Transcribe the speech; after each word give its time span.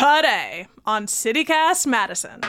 today 0.00 0.66
on 0.86 1.04
CityCast 1.04 1.86
Madison. 1.86 2.40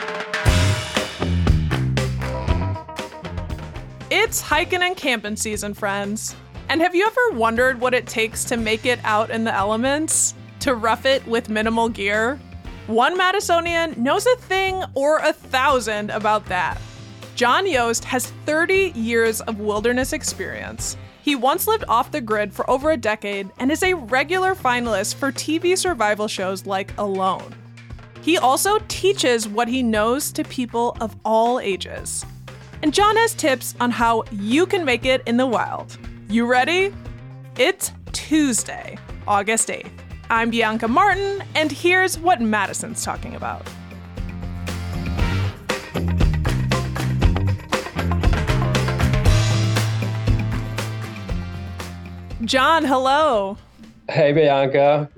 It's 4.10 4.40
hiking 4.40 4.80
and 4.80 4.96
camping 4.96 5.36
season, 5.36 5.74
friends. 5.74 6.34
And 6.70 6.80
have 6.80 6.94
you 6.94 7.06
ever 7.06 7.38
wondered 7.38 7.78
what 7.78 7.92
it 7.92 8.06
takes 8.06 8.44
to 8.44 8.56
make 8.56 8.86
it 8.86 9.00
out 9.04 9.28
in 9.28 9.44
the 9.44 9.52
elements? 9.52 10.32
To 10.60 10.74
rough 10.74 11.04
it 11.04 11.26
with 11.26 11.50
minimal 11.50 11.90
gear? 11.90 12.40
One 12.86 13.20
Madisonian 13.20 13.98
knows 13.98 14.26
a 14.26 14.36
thing 14.36 14.82
or 14.94 15.18
a 15.18 15.34
thousand 15.34 16.08
about 16.08 16.46
that. 16.46 16.80
John 17.34 17.66
Yost 17.66 18.04
has 18.04 18.28
30 18.46 18.92
years 18.94 19.42
of 19.42 19.60
wilderness 19.60 20.14
experience. 20.14 20.96
He 21.22 21.36
once 21.36 21.68
lived 21.68 21.84
off 21.86 22.10
the 22.10 22.20
grid 22.20 22.52
for 22.52 22.68
over 22.68 22.90
a 22.90 22.96
decade 22.96 23.48
and 23.60 23.70
is 23.70 23.84
a 23.84 23.94
regular 23.94 24.56
finalist 24.56 25.14
for 25.14 25.30
TV 25.30 25.78
survival 25.78 26.26
shows 26.26 26.66
like 26.66 26.92
Alone. 26.98 27.54
He 28.22 28.38
also 28.38 28.78
teaches 28.88 29.48
what 29.48 29.68
he 29.68 29.84
knows 29.84 30.32
to 30.32 30.42
people 30.42 30.96
of 31.00 31.14
all 31.24 31.60
ages. 31.60 32.26
And 32.82 32.92
John 32.92 33.16
has 33.16 33.34
tips 33.34 33.76
on 33.80 33.92
how 33.92 34.24
you 34.32 34.66
can 34.66 34.84
make 34.84 35.04
it 35.04 35.22
in 35.24 35.36
the 35.36 35.46
wild. 35.46 35.96
You 36.28 36.44
ready? 36.44 36.92
It's 37.56 37.92
Tuesday, 38.10 38.98
August 39.28 39.68
8th. 39.68 39.92
I'm 40.28 40.50
Bianca 40.50 40.88
Martin, 40.88 41.44
and 41.54 41.70
here's 41.70 42.18
what 42.18 42.40
Madison's 42.40 43.04
talking 43.04 43.36
about. 43.36 43.64
John, 52.44 52.84
hello. 52.84 53.56
Hey, 54.10 54.32
Bianca. 54.32 55.08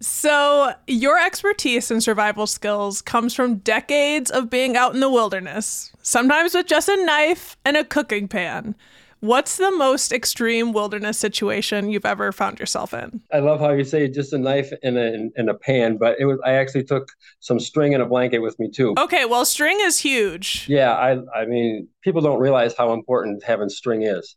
So, 0.00 0.72
your 0.86 1.18
expertise 1.18 1.90
in 1.90 2.00
survival 2.00 2.46
skills 2.46 3.02
comes 3.02 3.34
from 3.34 3.56
decades 3.56 4.30
of 4.30 4.48
being 4.48 4.74
out 4.74 4.94
in 4.94 5.00
the 5.00 5.10
wilderness, 5.10 5.92
sometimes 6.00 6.54
with 6.54 6.66
just 6.66 6.88
a 6.88 7.04
knife 7.04 7.58
and 7.66 7.76
a 7.76 7.84
cooking 7.84 8.26
pan. 8.26 8.74
What's 9.20 9.58
the 9.58 9.70
most 9.70 10.10
extreme 10.10 10.72
wilderness 10.72 11.18
situation 11.18 11.90
you've 11.90 12.06
ever 12.06 12.32
found 12.32 12.58
yourself 12.58 12.94
in? 12.94 13.20
I 13.30 13.40
love 13.40 13.60
how 13.60 13.72
you 13.72 13.84
say 13.84 14.08
just 14.08 14.32
a 14.32 14.38
knife 14.38 14.72
and 14.82 14.96
a 14.96 15.28
and 15.36 15.50
a 15.50 15.54
pan, 15.54 15.98
but 15.98 16.18
it 16.18 16.24
was 16.24 16.38
I 16.46 16.52
actually 16.52 16.84
took 16.84 17.12
some 17.40 17.60
string 17.60 17.92
and 17.92 18.02
a 18.02 18.06
blanket 18.06 18.38
with 18.38 18.58
me 18.58 18.70
too. 18.70 18.94
Okay, 18.96 19.26
well, 19.26 19.44
string 19.44 19.76
is 19.82 19.98
huge. 19.98 20.64
Yeah, 20.66 20.94
I 20.94 21.18
I 21.38 21.44
mean, 21.44 21.88
people 22.00 22.22
don't 22.22 22.40
realize 22.40 22.74
how 22.74 22.94
important 22.94 23.44
having 23.44 23.68
string 23.68 24.02
is. 24.02 24.36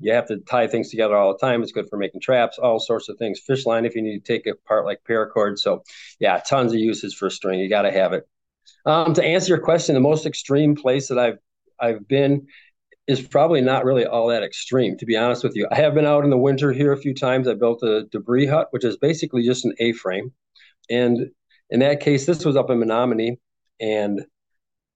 You 0.00 0.12
have 0.12 0.26
to 0.28 0.38
tie 0.38 0.66
things 0.68 0.90
together 0.90 1.16
all 1.16 1.32
the 1.32 1.38
time. 1.38 1.62
It's 1.62 1.72
good 1.72 1.88
for 1.88 1.96
making 1.96 2.20
traps, 2.20 2.58
all 2.58 2.78
sorts 2.78 3.08
of 3.08 3.18
things. 3.18 3.40
Fish 3.40 3.66
line 3.66 3.84
if 3.84 3.96
you 3.96 4.02
need 4.02 4.24
to 4.24 4.32
take 4.32 4.46
it 4.46 4.58
apart 4.64 4.84
like 4.84 5.00
paracord. 5.08 5.58
So, 5.58 5.82
yeah, 6.20 6.38
tons 6.38 6.72
of 6.72 6.78
uses 6.78 7.14
for 7.14 7.30
string. 7.30 7.58
You 7.58 7.68
got 7.68 7.82
to 7.82 7.92
have 7.92 8.12
it. 8.12 8.28
Um, 8.86 9.12
to 9.14 9.24
answer 9.24 9.48
your 9.48 9.62
question, 9.62 9.94
the 9.94 10.00
most 10.00 10.26
extreme 10.26 10.76
place 10.76 11.08
that 11.08 11.18
I've 11.18 11.38
I've 11.80 12.06
been 12.08 12.46
is 13.06 13.22
probably 13.22 13.60
not 13.60 13.84
really 13.84 14.04
all 14.04 14.28
that 14.28 14.42
extreme, 14.42 14.96
to 14.98 15.06
be 15.06 15.16
honest 15.16 15.42
with 15.42 15.56
you. 15.56 15.66
I 15.70 15.76
have 15.76 15.94
been 15.94 16.04
out 16.04 16.24
in 16.24 16.30
the 16.30 16.36
winter 16.36 16.72
here 16.72 16.92
a 16.92 16.96
few 16.96 17.14
times. 17.14 17.48
I 17.48 17.54
built 17.54 17.82
a 17.82 18.04
debris 18.04 18.46
hut, 18.46 18.68
which 18.70 18.84
is 18.84 18.98
basically 18.98 19.42
just 19.42 19.64
an 19.64 19.74
A 19.80 19.92
frame. 19.92 20.32
And 20.90 21.30
in 21.70 21.80
that 21.80 22.00
case, 22.00 22.26
this 22.26 22.44
was 22.44 22.56
up 22.56 22.70
in 22.70 22.78
Menominee, 22.78 23.38
and 23.80 24.24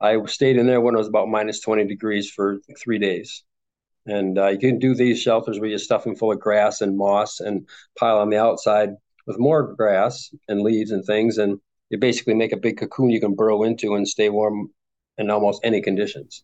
I 0.00 0.22
stayed 0.26 0.56
in 0.56 0.66
there 0.66 0.80
when 0.80 0.94
it 0.94 0.98
was 0.98 1.08
about 1.08 1.28
minus 1.28 1.60
20 1.60 1.86
degrees 1.86 2.30
for 2.30 2.58
three 2.78 2.98
days. 2.98 3.44
And 4.06 4.38
uh, 4.38 4.48
you 4.48 4.58
can 4.58 4.78
do 4.78 4.94
these 4.94 5.20
shelters 5.20 5.60
where 5.60 5.68
you 5.68 5.78
stuff 5.78 6.04
them 6.04 6.16
full 6.16 6.32
of 6.32 6.40
grass 6.40 6.80
and 6.80 6.96
moss 6.96 7.40
and 7.40 7.68
pile 7.98 8.18
on 8.18 8.30
the 8.30 8.38
outside 8.38 8.90
with 9.26 9.38
more 9.38 9.74
grass 9.74 10.30
and 10.48 10.62
leaves 10.62 10.90
and 10.90 11.04
things. 11.04 11.38
And 11.38 11.60
you 11.90 11.98
basically 11.98 12.34
make 12.34 12.52
a 12.52 12.56
big 12.56 12.78
cocoon 12.78 13.10
you 13.10 13.20
can 13.20 13.34
burrow 13.34 13.62
into 13.62 13.94
and 13.94 14.08
stay 14.08 14.28
warm 14.28 14.70
in 15.18 15.30
almost 15.30 15.60
any 15.64 15.80
conditions. 15.80 16.42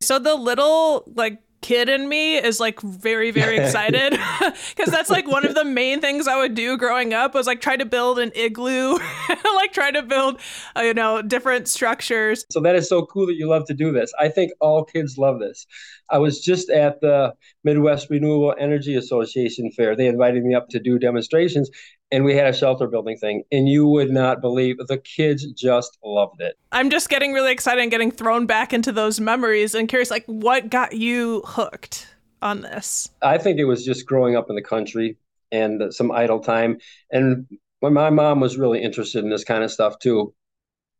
So 0.00 0.18
the 0.18 0.34
little 0.34 1.04
like 1.14 1.38
kid 1.60 1.88
in 1.88 2.08
me 2.08 2.36
is 2.36 2.60
like 2.60 2.80
very 2.80 3.30
very 3.30 3.56
excited 3.58 4.12
because 4.76 4.92
that's 4.92 5.10
like 5.10 5.26
one 5.26 5.46
of 5.46 5.54
the 5.54 5.64
main 5.64 6.00
things 6.00 6.26
I 6.28 6.36
would 6.36 6.54
do 6.54 6.76
growing 6.76 7.14
up 7.14 7.34
was 7.34 7.46
like 7.46 7.60
try 7.60 7.76
to 7.76 7.84
build 7.84 8.18
an 8.18 8.32
igloo, 8.34 8.98
like 9.56 9.72
try 9.72 9.90
to 9.90 10.02
build 10.02 10.40
uh, 10.76 10.82
you 10.82 10.94
know 10.94 11.22
different 11.22 11.68
structures. 11.68 12.44
So 12.50 12.60
that 12.60 12.74
is 12.74 12.88
so 12.88 13.06
cool 13.06 13.26
that 13.26 13.34
you 13.34 13.48
love 13.48 13.64
to 13.66 13.74
do 13.74 13.92
this. 13.92 14.12
I 14.18 14.28
think 14.28 14.52
all 14.60 14.84
kids 14.84 15.18
love 15.18 15.40
this. 15.40 15.66
I 16.10 16.18
was 16.18 16.40
just 16.40 16.70
at 16.70 17.00
the 17.00 17.34
Midwest 17.64 18.08
Renewable 18.10 18.54
Energy 18.58 18.94
Association 18.94 19.70
fair. 19.72 19.94
They 19.94 20.06
invited 20.06 20.42
me 20.42 20.54
up 20.54 20.68
to 20.70 20.80
do 20.80 20.98
demonstrations, 20.98 21.70
and 22.10 22.24
we 22.24 22.34
had 22.34 22.46
a 22.46 22.52
shelter 22.52 22.86
building 22.86 23.16
thing. 23.16 23.44
And 23.52 23.68
you 23.68 23.86
would 23.86 24.10
not 24.10 24.40
believe 24.40 24.76
the 24.86 24.98
kids 24.98 25.44
just 25.52 25.98
loved 26.04 26.40
it. 26.40 26.56
I'm 26.72 26.90
just 26.90 27.08
getting 27.08 27.32
really 27.32 27.52
excited 27.52 27.80
and 27.82 27.90
getting 27.90 28.10
thrown 28.10 28.46
back 28.46 28.72
into 28.72 28.92
those 28.92 29.20
memories 29.20 29.74
and 29.74 29.88
curious, 29.88 30.10
like, 30.10 30.24
what 30.26 30.70
got 30.70 30.94
you 30.94 31.42
hooked 31.44 32.08
on 32.40 32.62
this? 32.62 33.10
I 33.22 33.38
think 33.38 33.58
it 33.58 33.64
was 33.64 33.84
just 33.84 34.06
growing 34.06 34.36
up 34.36 34.48
in 34.48 34.56
the 34.56 34.62
country 34.62 35.16
and 35.50 35.92
some 35.92 36.10
idle 36.10 36.40
time. 36.40 36.78
And 37.10 37.46
when 37.80 37.92
my 37.92 38.10
mom 38.10 38.40
was 38.40 38.58
really 38.58 38.82
interested 38.82 39.24
in 39.24 39.30
this 39.30 39.44
kind 39.44 39.64
of 39.64 39.70
stuff 39.70 39.98
too. 39.98 40.34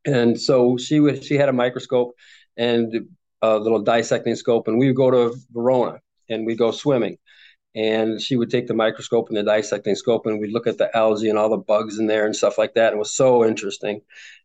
And 0.05 0.41
so 0.41 0.77
she 0.77 1.01
would 1.01 1.25
she 1.25 1.35
had 1.35 1.49
a 1.49 1.53
microscope 1.53 2.15
and 2.57 3.09
a 3.43 3.59
little 3.59 3.81
dissecting 3.81 4.35
scope, 4.37 4.69
and 4.69 4.79
we 4.79 4.87
would 4.87 4.97
go 4.97 5.11
to 5.11 5.37
Verona 5.53 6.01
and 6.29 6.47
we'd 6.47 6.59
go 6.59 6.71
swimming. 6.71 7.19
And 7.75 8.21
she 8.21 8.37
would 8.37 8.51
take 8.51 8.67
the 8.67 8.75
microscope 8.75 9.29
and 9.29 9.37
the 9.37 9.43
dissecting 9.43 9.95
scope, 9.95 10.27
and 10.27 10.41
we'd 10.41 10.53
look 10.53 10.67
at 10.67 10.79
the 10.79 10.95
algae 10.97 11.29
and 11.29 11.39
all 11.39 11.51
the 11.51 11.59
bugs 11.59 11.99
in 11.99 12.07
there 12.07 12.27
and 12.27 12.35
stuff 12.35 12.59
like 12.59 12.75
that. 12.75 12.93
It 12.93 12.99
was 12.99 13.15
so 13.15 13.45
interesting. 13.45 14.01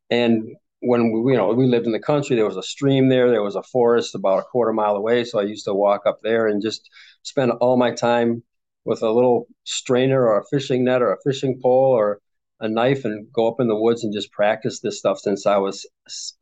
And 0.09 0.55
when 0.81 1.11
we, 1.11 1.31
you 1.31 1.37
know, 1.37 1.47
we 1.53 1.65
lived 1.65 1.85
in 1.85 1.93
the 1.93 1.99
country, 1.99 2.35
there 2.35 2.45
was 2.45 2.57
a 2.57 2.63
stream 2.63 3.07
there, 3.07 3.31
there 3.31 3.41
was 3.41 3.55
a 3.55 3.63
forest 3.63 4.15
about 4.15 4.39
a 4.39 4.43
quarter 4.43 4.73
mile 4.73 4.95
away. 4.95 5.23
So 5.23 5.39
I 5.39 5.43
used 5.43 5.65
to 5.65 5.73
walk 5.73 6.05
up 6.05 6.19
there 6.21 6.47
and 6.47 6.61
just 6.61 6.89
spend 7.23 7.51
all 7.51 7.77
my 7.77 7.91
time 7.91 8.43
with 8.85 9.01
a 9.01 9.09
little 9.09 9.47
strainer 9.63 10.27
or 10.27 10.39
a 10.39 10.45
fishing 10.51 10.83
net 10.83 11.01
or 11.01 11.13
a 11.13 11.21
fishing 11.23 11.57
pole 11.61 11.93
or 11.93 12.19
a 12.59 12.67
knife 12.67 13.05
and 13.05 13.31
go 13.31 13.47
up 13.47 13.59
in 13.59 13.67
the 13.67 13.75
woods 13.75 14.03
and 14.03 14.13
just 14.13 14.31
practice 14.31 14.81
this 14.81 14.99
stuff 14.99 15.19
since 15.19 15.45
I 15.45 15.57
was 15.57 15.85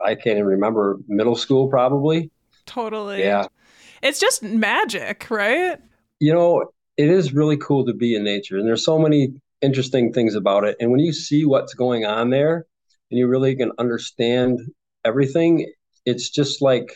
I 0.03 0.15
can't 0.15 0.37
even 0.37 0.45
remember 0.45 0.97
middle 1.07 1.35
school 1.35 1.67
probably. 1.69 2.31
Totally. 2.65 3.19
Yeah. 3.19 3.45
It's 4.01 4.19
just 4.19 4.41
magic, 4.41 5.29
right? 5.29 5.79
You 6.21 6.31
know, 6.33 6.71
it 6.97 7.09
is 7.09 7.33
really 7.33 7.57
cool 7.57 7.83
to 7.87 7.93
be 7.93 8.13
in 8.13 8.23
nature, 8.23 8.59
and 8.59 8.67
there's 8.67 8.85
so 8.85 8.99
many 8.99 9.33
interesting 9.59 10.13
things 10.13 10.35
about 10.35 10.65
it. 10.65 10.77
And 10.79 10.91
when 10.91 10.99
you 10.99 11.13
see 11.13 11.45
what's 11.45 11.73
going 11.73 12.05
on 12.05 12.29
there, 12.29 12.67
and 13.09 13.17
you 13.17 13.27
really 13.27 13.55
can 13.55 13.71
understand 13.79 14.59
everything, 15.03 15.65
it's 16.05 16.29
just 16.29 16.61
like 16.61 16.93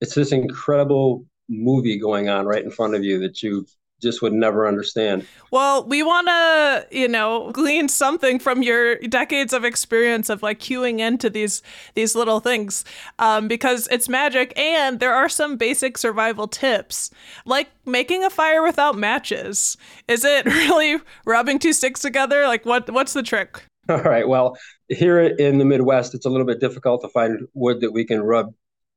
it's 0.00 0.14
this 0.14 0.30
incredible 0.30 1.26
movie 1.48 1.98
going 1.98 2.28
on 2.28 2.46
right 2.46 2.62
in 2.62 2.70
front 2.70 2.94
of 2.94 3.02
you 3.02 3.18
that 3.18 3.42
you 3.42 3.66
just 4.00 4.22
would 4.22 4.32
never 4.32 4.66
understand. 4.66 5.26
Well, 5.50 5.86
we 5.86 6.02
want 6.02 6.28
to, 6.28 6.86
you 6.90 7.08
know, 7.08 7.50
glean 7.52 7.88
something 7.88 8.38
from 8.38 8.62
your 8.62 8.96
decades 8.96 9.52
of 9.52 9.64
experience 9.64 10.28
of 10.28 10.42
like 10.42 10.60
queuing 10.60 11.00
into 11.00 11.30
these 11.30 11.62
these 11.94 12.14
little 12.14 12.40
things, 12.40 12.84
um, 13.18 13.48
because 13.48 13.88
it's 13.90 14.08
magic, 14.08 14.52
and 14.58 15.00
there 15.00 15.14
are 15.14 15.28
some 15.28 15.56
basic 15.56 15.98
survival 15.98 16.48
tips, 16.48 17.10
like 17.46 17.68
making 17.86 18.24
a 18.24 18.30
fire 18.30 18.62
without 18.62 18.96
matches. 18.96 19.76
Is 20.08 20.24
it 20.24 20.44
really 20.46 20.98
rubbing 21.24 21.58
two 21.58 21.72
sticks 21.72 22.00
together? 22.00 22.46
Like, 22.46 22.66
what 22.66 22.90
what's 22.90 23.12
the 23.12 23.22
trick? 23.22 23.64
All 23.88 24.02
right. 24.02 24.26
Well, 24.26 24.56
here 24.88 25.20
in 25.20 25.58
the 25.58 25.64
Midwest, 25.64 26.14
it's 26.14 26.24
a 26.24 26.30
little 26.30 26.46
bit 26.46 26.60
difficult 26.60 27.02
to 27.02 27.08
find 27.08 27.40
wood 27.52 27.80
that 27.82 27.92
we 27.92 28.04
can 28.04 28.22
rub 28.22 28.54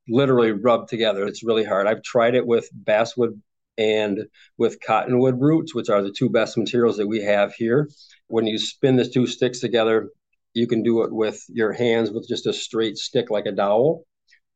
literally 0.10 0.52
rub 0.52 0.88
together. 0.88 1.26
It's 1.26 1.44
really 1.44 1.64
hard. 1.64 1.88
I've 1.88 2.02
tried 2.02 2.36
it 2.36 2.46
with 2.46 2.70
basswood 2.74 3.42
and 3.78 4.26
with 4.58 4.82
cottonwood 4.82 5.40
roots, 5.40 5.76
which 5.76 5.90
are 5.90 6.02
the 6.02 6.12
two 6.12 6.30
best 6.30 6.58
materials 6.58 6.98
that 6.98 7.08
we 7.08 7.22
have 7.22 7.54
here. 7.54 7.90
When 8.28 8.48
you 8.48 8.58
spin 8.58 8.96
the 8.96 9.08
two 9.08 9.28
sticks 9.28 9.60
together, 9.60 10.10
you 10.54 10.68
can 10.68 10.84
do 10.84 11.04
it 11.04 11.14
with 11.14 11.44
your 11.50 11.72
hands 11.72 12.12
with 12.12 12.28
just 12.28 12.48
a 12.48 12.54
straight 12.54 12.98
stick 12.98 13.30
like 13.30 13.46
a 13.46 13.52
dowel, 13.52 14.06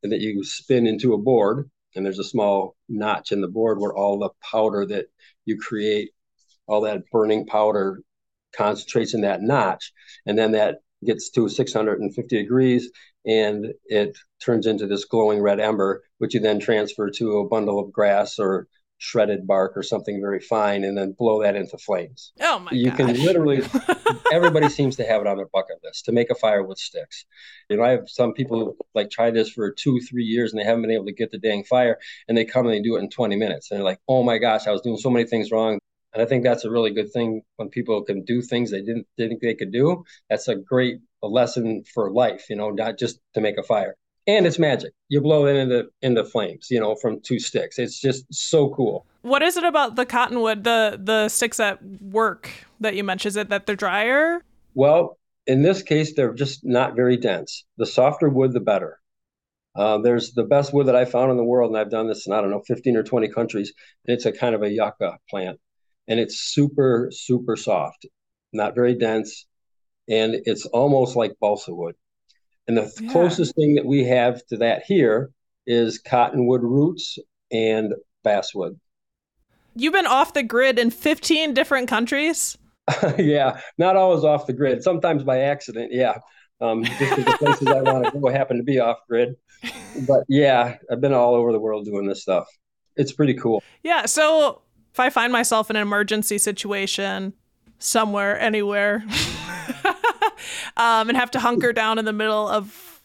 and 0.04 0.12
that 0.12 0.22
you 0.22 0.44
spin 0.44 0.88
into 0.88 1.14
a 1.14 1.18
board. 1.18 1.70
And 1.96 2.06
there's 2.06 2.20
a 2.20 2.24
small 2.24 2.76
notch 2.90 3.32
in 3.32 3.42
the 3.42 3.48
board 3.48 3.80
where 3.80 3.94
all 3.94 4.18
the 4.18 4.30
powder 4.42 4.86
that 4.88 5.08
you 5.46 5.58
create, 5.58 6.12
all 6.66 6.82
that 6.82 7.04
burning 7.12 7.46
powder 7.46 8.02
concentrates 8.56 9.14
in 9.14 9.22
that 9.22 9.42
notch. 9.42 9.92
And 10.26 10.38
then 10.38 10.54
that 10.54 10.80
gets 11.04 11.30
to 11.32 11.50
650 11.50 12.38
degrees 12.38 12.92
and 13.26 13.68
it 13.86 14.18
turns 14.44 14.66
into 14.66 14.88
this 14.88 15.06
glowing 15.06 15.42
red 15.42 15.60
ember, 15.60 16.04
which 16.18 16.34
you 16.34 16.40
then 16.40 16.60
transfer 16.60 17.10
to 17.10 17.40
a 17.40 17.48
bundle 17.48 17.80
of 17.80 17.92
grass 17.92 18.40
or 18.40 18.68
shredded 19.02 19.48
bark 19.48 19.76
or 19.76 19.82
something 19.82 20.22
very 20.22 20.40
fine 20.40 20.84
and 20.84 20.96
then 20.96 21.12
blow 21.18 21.42
that 21.42 21.56
into 21.56 21.76
flames. 21.76 22.34
Oh 22.40 22.60
my 22.60 22.70
god. 22.70 22.78
You 22.78 22.90
gosh. 22.92 22.98
can 22.98 23.26
literally 23.26 23.64
everybody 24.32 24.70
seems 24.70 24.96
to 24.98 25.04
have 25.04 25.22
it 25.22 25.28
on 25.28 25.38
their 25.38 25.48
bucket 25.52 25.78
list 25.84 26.06
to 26.06 26.12
make 26.12 26.30
a 26.30 26.36
fire 26.36 26.64
with 26.64 26.78
sticks. 26.78 27.26
You 27.68 27.78
know, 27.78 27.84
I 27.84 27.90
have 27.90 28.04
some 28.06 28.34
people 28.34 28.60
who, 28.60 28.78
like 28.94 29.10
try 29.10 29.32
this 29.32 29.50
for 29.50 29.72
two, 29.72 30.00
three 30.02 30.24
years 30.24 30.54
and 30.54 30.62
they 30.62 30.66
haven't 30.66 30.84
been 30.84 30.92
able 30.92 31.08
to 31.08 31.14
get 31.14 31.32
the 31.32 31.40
dang 31.40 31.64
fire 31.64 31.98
and 32.28 32.38
they 32.38 32.46
come 32.46 32.68
and 32.68 32.76
they 32.76 32.82
do 32.82 32.96
it 32.96 33.00
in 33.00 33.10
20 33.10 33.36
minutes. 33.38 33.72
And 33.72 33.80
they're 33.80 33.86
like, 33.86 34.00
oh 34.08 34.22
my 34.22 34.38
gosh, 34.38 34.68
I 34.68 34.72
was 34.72 34.82
doing 34.82 34.98
so 34.98 35.10
many 35.10 35.26
things 35.26 35.52
wrong. 35.52 35.80
And 36.14 36.22
I 36.22 36.28
think 36.28 36.44
that's 36.44 36.66
a 36.66 36.70
really 36.70 36.94
good 36.94 37.12
thing 37.12 37.42
when 37.56 37.70
people 37.70 38.04
can 38.04 38.24
do 38.24 38.44
things 38.44 38.70
they 38.70 38.82
didn't, 38.82 39.08
didn't 39.18 39.40
think 39.40 39.42
they 39.42 39.56
could 39.56 39.72
do. 39.72 40.04
That's 40.30 40.48
a 40.48 40.56
great 40.56 41.00
a 41.24 41.28
lesson 41.28 41.86
for 41.92 42.12
life, 42.12 42.52
you 42.52 42.56
know, 42.56 42.70
not 42.70 43.00
just 43.00 43.20
to 43.34 43.42
make 43.42 43.58
a 43.58 43.64
fire. 43.64 43.96
And 44.38 44.48
it's 44.48 44.58
magic. 44.58 44.94
You 45.10 45.20
blow 45.20 45.46
it 45.46 45.58
into 45.58 45.90
into 46.02 46.24
flames, 46.24 46.68
you 46.72 46.80
know, 46.80 46.96
from 46.96 47.20
two 47.20 47.38
sticks. 47.38 47.78
It's 47.78 48.00
just 48.00 48.26
so 48.34 48.70
cool. 48.70 49.06
What 49.24 49.42
is 49.42 49.58
it 49.58 49.66
about 49.66 49.98
the 49.98 50.06
cottonwood, 50.06 50.64
the 50.64 50.98
the 51.04 51.28
sticks 51.28 51.58
that 51.58 51.84
work 52.02 52.50
that 52.80 52.96
you 52.96 53.04
mentioned? 53.04 53.32
Is 53.32 53.36
it 53.36 53.50
that 53.50 53.66
they're 53.66 53.76
drier? 53.76 54.42
Well, 54.74 55.18
in 55.48 55.64
this 55.64 55.84
case, 55.84 56.16
they're 56.16 56.34
just 56.34 56.62
not 56.64 56.96
very 56.96 57.18
dense. 57.18 57.66
The 57.76 57.86
softer 57.86 58.30
wood, 58.30 58.54
the 58.54 58.62
better. 58.62 59.00
Uh, 59.76 59.98
there's 59.98 60.32
the 60.32 60.46
best 60.46 60.74
wood 60.74 60.88
that 60.88 60.96
I 60.96 61.04
found 61.04 61.30
in 61.32 61.38
the 61.38 61.44
world, 61.44 61.72
and 61.72 61.78
I've 61.78 61.92
done 61.92 62.08
this 62.08 62.26
in, 62.26 62.32
I 62.32 62.40
don't 62.40 62.52
know, 62.52 62.62
15 62.66 62.96
or 62.96 63.04
20 63.04 63.28
countries. 63.30 63.74
And 64.06 64.16
it's 64.16 64.26
a 64.26 64.32
kind 64.32 64.56
of 64.56 64.64
a 64.64 64.72
yucca 64.72 65.18
plant. 65.30 65.60
And 66.08 66.22
it's 66.22 66.40
super, 66.40 67.10
super 67.12 67.58
soft, 67.58 68.06
not 68.54 68.76
very 68.76 68.96
dense. 68.96 69.46
And 70.10 70.36
it's 70.46 70.66
almost 70.68 71.18
like 71.18 71.34
balsa 71.40 71.74
wood. 71.74 71.96
And 72.68 72.78
the 72.78 72.92
yeah. 73.02 73.12
closest 73.12 73.56
thing 73.56 73.76
that 73.76 73.86
we 73.86 74.04
have 74.06 74.46
to 74.48 74.58
that 74.58 74.84
here 74.84 75.32
is 75.66 76.00
cottonwood 76.00 76.62
roots 76.62 77.18
and 77.52 77.94
basswood. 78.24 78.80
You've 79.76 79.94
been 79.94 80.08
off 80.08 80.34
the 80.34 80.44
grid 80.44 80.78
in 80.78 80.92
15 80.92 81.54
different 81.54 81.88
countries? 81.88 82.58
yeah, 83.18 83.60
not 83.78 83.96
always 83.96 84.24
off 84.24 84.48
the 84.48 84.54
grid. 84.54 84.84
Sometimes 84.84 85.24
by 85.24 85.40
accident. 85.40 85.92
Yeah, 85.94 86.18
um, 86.60 86.84
just 86.84 87.00
because 87.00 87.26
the 87.26 87.38
places 87.38 87.68
I 87.68 87.82
want 87.82 88.06
to 88.06 88.20
go 88.20 88.30
happen 88.30 88.58
to 88.58 88.64
be 88.64 88.80
off 88.80 88.98
grid. 89.08 89.36
But 90.08 90.24
yeah, 90.28 90.78
I've 90.92 91.02
been 91.02 91.14
all 91.14 91.36
over 91.36 91.52
the 91.52 91.60
world 91.60 91.86
doing 91.86 92.08
this 92.08 92.22
stuff. 92.22 92.48
It's 92.96 93.12
pretty 93.12 93.34
cool. 93.36 93.64
Yeah. 93.84 94.06
So 94.06 94.62
if 94.92 95.00
I 95.00 95.10
find 95.10 95.32
myself 95.32 95.70
in 95.70 95.76
an 95.76 95.82
emergency 95.82 96.38
situation 96.38 97.34
somewhere, 97.80 98.40
anywhere, 98.40 99.04
um, 100.78 101.10
and 101.10 101.18
have 101.18 101.32
to 101.32 101.40
hunker 101.40 101.74
down 101.74 102.00
in 102.00 102.06
the 102.06 102.14
middle 102.14 102.48
of 102.48 103.02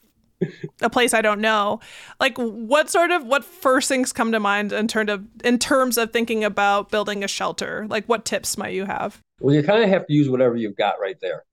a 0.83 0.91
place 0.91 1.15
I 1.15 1.23
don't 1.23 1.41
know. 1.41 1.81
Like 2.21 2.37
what 2.37 2.91
sort 2.91 3.11
of 3.11 3.25
what 3.25 3.45
first 3.45 3.89
things 3.89 4.13
come 4.13 4.33
to 4.33 4.41
mind 4.41 4.73
in 4.73 4.89
terms 4.89 5.11
of 5.11 5.25
in 5.45 5.59
terms 5.59 5.99
of 5.99 6.13
thinking 6.13 6.45
about 6.45 6.91
building 6.91 7.25
a 7.25 7.29
shelter? 7.29 7.87
Like 7.89 8.07
what 8.07 8.25
tips 8.25 8.59
might 8.59 8.75
you 8.75 8.85
have? 8.85 9.21
Well, 9.41 9.55
you 9.55 9.63
kind 9.63 9.83
of 9.83 9.89
have 9.89 10.07
to 10.07 10.13
use 10.13 10.29
whatever 10.29 10.57
you've 10.57 10.77
got 10.77 11.01
right 11.01 11.17
there. 11.21 11.45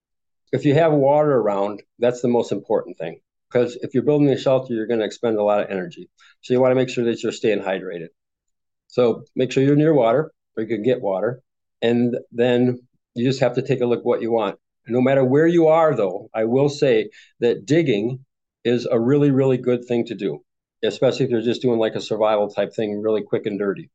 If 0.51 0.65
you 0.65 0.73
have 0.75 0.93
water 0.93 1.33
around, 1.33 1.81
that's 1.99 2.21
the 2.21 2.27
most 2.27 2.51
important 2.51 2.97
thing 2.97 3.19
because 3.53 3.77
if 3.81 3.93
you're 3.93 4.03
building 4.03 4.29
a 4.29 4.37
shelter, 4.37 4.73
you're 4.73 4.87
going 4.87 4.99
to 4.99 5.05
expend 5.05 5.37
a 5.37 5.43
lot 5.43 5.61
of 5.61 5.69
energy. 5.69 6.09
So 6.41 6.53
you 6.53 6.61
want 6.61 6.71
to 6.71 6.75
make 6.75 6.89
sure 6.89 7.05
that 7.05 7.21
you're 7.21 7.31
staying 7.31 7.59
hydrated. 7.59 8.07
So 8.87 9.23
make 9.35 9.51
sure 9.51 9.63
you're 9.63 9.75
near 9.75 9.93
water 9.93 10.31
or 10.55 10.63
you 10.63 10.69
can 10.69 10.83
get 10.83 11.01
water. 11.01 11.41
And 11.81 12.17
then 12.31 12.81
you 13.15 13.25
just 13.25 13.41
have 13.41 13.55
to 13.55 13.61
take 13.61 13.81
a 13.81 13.85
look 13.85 14.03
what 14.03 14.21
you 14.21 14.31
want. 14.31 14.57
No 14.87 15.01
matter 15.01 15.23
where 15.23 15.47
you 15.47 15.67
are, 15.67 15.95
though, 15.95 16.29
I 16.33 16.43
will 16.43 16.69
say 16.69 17.09
that 17.39 17.65
digging 17.65 18.25
is 18.63 18.85
a 18.85 18.99
really, 18.99 19.31
really 19.31 19.57
good 19.57 19.85
thing 19.85 20.05
to 20.05 20.15
do, 20.15 20.43
especially 20.83 21.25
if 21.25 21.31
you're 21.31 21.41
just 21.41 21.61
doing 21.61 21.79
like 21.79 21.95
a 21.95 22.01
survival 22.01 22.49
type 22.49 22.73
thing, 22.73 23.01
really 23.01 23.23
quick 23.23 23.45
and 23.45 23.57
dirty. 23.57 23.89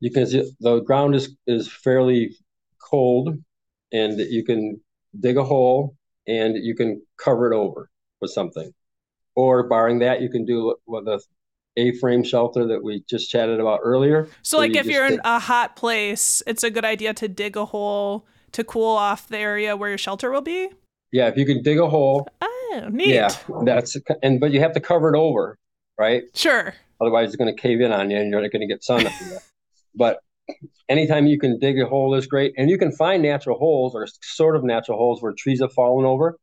You 0.00 0.10
can 0.10 0.24
the 0.60 0.80
ground 0.80 1.14
is 1.14 1.34
is 1.46 1.70
fairly 1.70 2.36
cold, 2.78 3.36
and 3.92 4.18
you 4.18 4.44
can 4.44 4.80
dig 5.18 5.36
a 5.36 5.44
hole 5.44 5.96
and 6.26 6.56
you 6.56 6.74
can 6.74 7.00
cover 7.16 7.50
it 7.50 7.56
over 7.56 7.88
with 8.20 8.30
something, 8.30 8.72
or 9.34 9.68
barring 9.68 10.00
that, 10.00 10.20
you 10.20 10.28
can 10.28 10.44
do 10.44 10.74
with 10.86 11.06
a 11.06 11.20
a-frame 11.78 12.24
shelter 12.24 12.66
that 12.66 12.82
we 12.82 13.04
just 13.08 13.30
chatted 13.30 13.60
about 13.60 13.80
earlier. 13.82 14.28
So, 14.42 14.56
like, 14.58 14.74
you 14.74 14.80
if 14.80 14.86
you're 14.86 15.08
dig. 15.08 15.18
in 15.18 15.20
a 15.24 15.38
hot 15.38 15.76
place, 15.76 16.42
it's 16.46 16.64
a 16.64 16.70
good 16.70 16.84
idea 16.84 17.12
to 17.14 17.28
dig 17.28 17.56
a 17.56 17.66
hole 17.66 18.26
to 18.56 18.64
cool 18.64 18.96
off 18.96 19.28
the 19.28 19.38
area 19.38 19.76
where 19.76 19.90
your 19.90 19.98
shelter 19.98 20.30
will 20.30 20.40
be. 20.40 20.70
Yeah, 21.12 21.28
if 21.28 21.36
you 21.36 21.46
can 21.46 21.62
dig 21.62 21.78
a 21.78 21.88
hole. 21.88 22.26
Oh, 22.40 22.88
neat. 22.90 23.08
Yeah, 23.08 23.30
that's 23.64 23.96
and 24.22 24.40
but 24.40 24.50
you 24.50 24.60
have 24.60 24.72
to 24.72 24.80
cover 24.80 25.14
it 25.14 25.16
over, 25.16 25.58
right? 25.98 26.24
Sure. 26.34 26.74
Otherwise, 27.00 27.28
it's 27.28 27.36
going 27.36 27.54
to 27.54 27.60
cave 27.60 27.80
in 27.80 27.92
on 27.92 28.10
you, 28.10 28.16
and 28.16 28.30
you're 28.30 28.40
not 28.40 28.50
going 28.50 28.66
to 28.66 28.66
get 28.66 28.82
sun. 28.82 29.06
But 29.94 30.18
anytime 30.88 31.26
you 31.26 31.38
can 31.38 31.58
dig 31.58 31.78
a 31.78 31.86
hole 31.86 32.14
is 32.14 32.26
great, 32.26 32.54
and 32.56 32.70
you 32.70 32.78
can 32.78 32.92
find 32.92 33.22
natural 33.22 33.58
holes 33.58 33.94
or 33.94 34.06
sort 34.22 34.56
of 34.56 34.64
natural 34.64 34.98
holes 34.98 35.22
where 35.22 35.32
trees 35.32 35.60
have 35.60 35.72
fallen 35.72 36.06
over, 36.06 36.38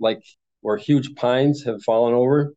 like 0.00 0.22
where 0.62 0.78
huge 0.78 1.14
pines 1.14 1.64
have 1.64 1.82
fallen 1.82 2.14
over. 2.14 2.54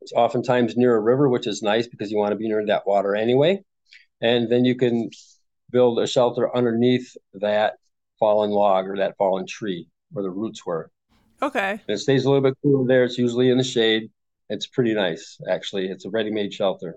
It's 0.00 0.12
oftentimes 0.12 0.76
near 0.76 0.96
a 0.96 1.00
river, 1.00 1.28
which 1.28 1.46
is 1.46 1.62
nice 1.62 1.86
because 1.86 2.10
you 2.10 2.18
want 2.18 2.32
to 2.32 2.36
be 2.36 2.48
near 2.48 2.64
that 2.66 2.86
water 2.86 3.14
anyway. 3.14 3.62
And 4.20 4.50
then 4.50 4.64
you 4.64 4.74
can 4.74 5.10
build 5.70 5.98
a 5.98 6.06
shelter 6.06 6.54
underneath 6.54 7.16
that 7.34 7.74
fallen 8.18 8.50
log 8.50 8.88
or 8.88 8.96
that 8.96 9.16
fallen 9.16 9.46
tree 9.46 9.88
where 10.12 10.22
the 10.22 10.30
roots 10.30 10.64
were. 10.64 10.90
Okay. 11.42 11.70
And 11.70 11.80
it 11.88 11.98
stays 11.98 12.24
a 12.24 12.30
little 12.30 12.42
bit 12.42 12.56
cooler 12.62 12.86
there. 12.86 13.04
It's 13.04 13.18
usually 13.18 13.50
in 13.50 13.58
the 13.58 13.64
shade. 13.64 14.10
It's 14.48 14.66
pretty 14.66 14.94
nice, 14.94 15.38
actually. 15.48 15.88
It's 15.88 16.04
a 16.04 16.10
ready-made 16.10 16.52
shelter. 16.52 16.96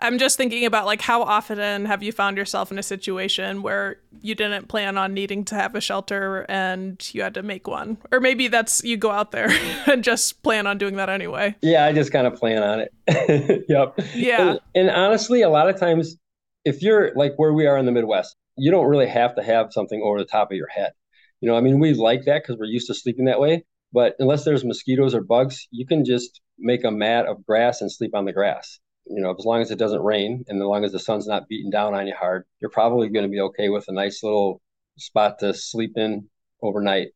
I'm 0.00 0.18
just 0.18 0.36
thinking 0.36 0.64
about 0.64 0.86
like 0.86 1.00
how 1.00 1.22
often 1.22 1.84
have 1.84 2.02
you 2.02 2.12
found 2.12 2.36
yourself 2.36 2.70
in 2.70 2.78
a 2.78 2.82
situation 2.82 3.62
where 3.62 3.96
you 4.20 4.34
didn't 4.34 4.68
plan 4.68 4.96
on 4.96 5.12
needing 5.12 5.44
to 5.46 5.56
have 5.56 5.74
a 5.74 5.80
shelter 5.80 6.46
and 6.48 7.08
you 7.12 7.22
had 7.22 7.34
to 7.34 7.42
make 7.42 7.66
one, 7.66 7.98
or 8.12 8.20
maybe 8.20 8.46
that's 8.46 8.84
you 8.84 8.96
go 8.96 9.10
out 9.10 9.32
there 9.32 9.48
and 9.86 10.04
just 10.04 10.42
plan 10.42 10.66
on 10.66 10.78
doing 10.78 10.96
that 10.96 11.08
anyway. 11.08 11.54
Yeah, 11.62 11.84
I 11.84 11.92
just 11.92 12.12
kind 12.12 12.26
of 12.26 12.36
plan 12.36 12.62
on 12.62 12.80
it. 12.80 13.64
yep. 13.68 13.98
Yeah. 14.14 14.50
And, 14.50 14.60
and 14.74 14.90
honestly, 14.90 15.42
a 15.42 15.50
lot 15.50 15.68
of 15.68 15.80
times, 15.80 16.16
if 16.64 16.80
you're 16.80 17.12
like 17.16 17.34
where 17.36 17.52
we 17.52 17.66
are 17.66 17.76
in 17.76 17.84
the 17.84 17.92
Midwest, 17.92 18.36
you 18.58 18.70
don't 18.70 18.86
really 18.86 19.08
have 19.08 19.34
to 19.36 19.42
have 19.42 19.72
something 19.72 20.02
over 20.02 20.18
the 20.18 20.24
top 20.24 20.50
of 20.50 20.56
your 20.56 20.68
head. 20.68 20.92
You 21.40 21.48
know, 21.48 21.56
I 21.56 21.60
mean, 21.60 21.78
we 21.78 21.94
like 21.94 22.24
that 22.24 22.42
because 22.42 22.58
we're 22.58 22.66
used 22.66 22.88
to 22.88 22.94
sleeping 22.94 23.26
that 23.26 23.40
way. 23.40 23.64
But 23.92 24.16
unless 24.18 24.44
there's 24.44 24.64
mosquitoes 24.64 25.14
or 25.14 25.22
bugs, 25.22 25.66
you 25.70 25.86
can 25.86 26.04
just 26.04 26.40
make 26.58 26.84
a 26.84 26.90
mat 26.90 27.26
of 27.26 27.46
grass 27.46 27.80
and 27.80 27.90
sleep 27.90 28.14
on 28.14 28.24
the 28.24 28.32
grass. 28.32 28.80
You 29.06 29.22
know, 29.22 29.34
as 29.38 29.44
long 29.46 29.62
as 29.62 29.70
it 29.70 29.78
doesn't 29.78 30.02
rain 30.02 30.44
and 30.48 30.60
as 30.60 30.66
long 30.66 30.84
as 30.84 30.92
the 30.92 30.98
sun's 30.98 31.26
not 31.26 31.48
beating 31.48 31.70
down 31.70 31.94
on 31.94 32.06
you 32.06 32.14
hard, 32.14 32.44
you're 32.60 32.70
probably 32.70 33.08
going 33.08 33.24
to 33.24 33.30
be 33.30 33.40
okay 33.40 33.70
with 33.70 33.86
a 33.88 33.92
nice 33.92 34.22
little 34.22 34.60
spot 34.98 35.38
to 35.38 35.54
sleep 35.54 35.92
in 35.96 36.28
overnight. 36.62 37.08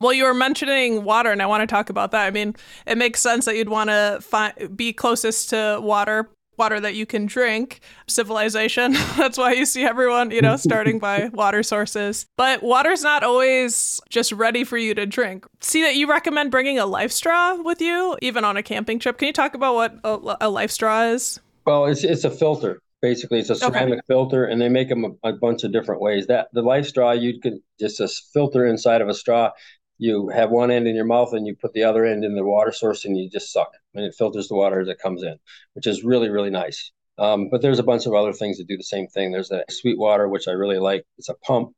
Well, 0.00 0.12
you 0.12 0.24
were 0.24 0.34
mentioning 0.34 1.04
water, 1.04 1.30
and 1.30 1.42
I 1.42 1.46
want 1.46 1.62
to 1.62 1.66
talk 1.66 1.90
about 1.90 2.10
that. 2.12 2.26
I 2.26 2.30
mean, 2.30 2.54
it 2.86 2.98
makes 2.98 3.20
sense 3.20 3.44
that 3.44 3.56
you'd 3.56 3.68
want 3.68 3.90
to 3.90 4.18
fi- 4.22 4.52
be 4.74 4.92
closest 4.92 5.50
to 5.50 5.78
water 5.80 6.28
water 6.58 6.80
that 6.80 6.94
you 6.94 7.06
can 7.06 7.26
drink 7.26 7.80
civilization. 8.06 8.92
That's 9.16 9.38
why 9.38 9.52
you 9.52 9.66
see 9.66 9.84
everyone 9.84 10.30
you 10.30 10.40
know 10.40 10.56
starting 10.56 10.98
by 10.98 11.28
water 11.32 11.62
sources. 11.62 12.26
But 12.36 12.62
water's 12.62 13.02
not 13.02 13.22
always 13.22 14.00
just 14.08 14.32
ready 14.32 14.64
for 14.64 14.76
you 14.76 14.94
to 14.94 15.06
drink. 15.06 15.46
See 15.60 15.82
that 15.82 15.96
you 15.96 16.08
recommend 16.08 16.50
bringing 16.50 16.78
a 16.78 16.84
LifeStraw 16.84 17.64
with 17.64 17.80
you 17.80 18.16
even 18.22 18.44
on 18.44 18.56
a 18.56 18.62
camping 18.62 18.98
trip. 18.98 19.18
Can 19.18 19.26
you 19.26 19.32
talk 19.32 19.54
about 19.54 19.74
what 19.74 19.94
a, 20.04 20.14
a 20.14 20.50
LifeStraw 20.50 21.12
is? 21.14 21.40
Well 21.66 21.86
it's, 21.86 22.04
it's 22.04 22.24
a 22.24 22.30
filter 22.30 22.80
basically. 23.00 23.38
It's 23.38 23.50
a 23.50 23.54
ceramic 23.54 23.98
okay. 23.98 24.06
filter 24.06 24.46
and 24.46 24.60
they 24.60 24.70
make 24.70 24.88
them 24.88 25.04
a, 25.04 25.28
a, 25.28 25.32
bunch 25.34 25.62
of 25.62 25.72
different 25.72 26.00
ways. 26.00 26.26
That 26.26 26.48
the 26.54 26.62
LifeStraw 26.62 27.20
you 27.20 27.38
could 27.38 27.58
just 27.78 28.00
a 28.00 28.08
filter 28.08 28.66
inside 28.66 29.02
of 29.02 29.08
a 29.08 29.14
straw 29.14 29.50
you 29.98 30.28
have 30.28 30.50
one 30.50 30.70
end 30.70 30.86
in 30.86 30.94
your 30.94 31.04
mouth 31.04 31.32
and 31.32 31.46
you 31.46 31.54
put 31.54 31.72
the 31.72 31.84
other 31.84 32.04
end 32.04 32.24
in 32.24 32.34
the 32.34 32.44
water 32.44 32.72
source 32.72 33.04
and 33.04 33.16
you 33.16 33.30
just 33.30 33.52
suck 33.52 33.72
and 33.94 34.04
it 34.04 34.14
filters 34.14 34.48
the 34.48 34.56
water 34.56 34.80
as 34.80 34.88
it 34.88 34.98
comes 34.98 35.22
in, 35.22 35.38
which 35.74 35.86
is 35.86 36.04
really, 36.04 36.30
really 36.30 36.50
nice. 36.50 36.92
Um, 37.18 37.48
but 37.50 37.62
there's 37.62 37.78
a 37.78 37.84
bunch 37.84 38.06
of 38.06 38.14
other 38.14 38.32
things 38.32 38.58
that 38.58 38.66
do 38.66 38.76
the 38.76 38.82
same 38.82 39.06
thing. 39.06 39.30
There's 39.30 39.50
a 39.50 39.64
SweetWater, 39.70 40.28
which 40.28 40.48
I 40.48 40.52
really 40.52 40.78
like. 40.78 41.04
It's 41.18 41.28
a 41.28 41.34
pump. 41.34 41.72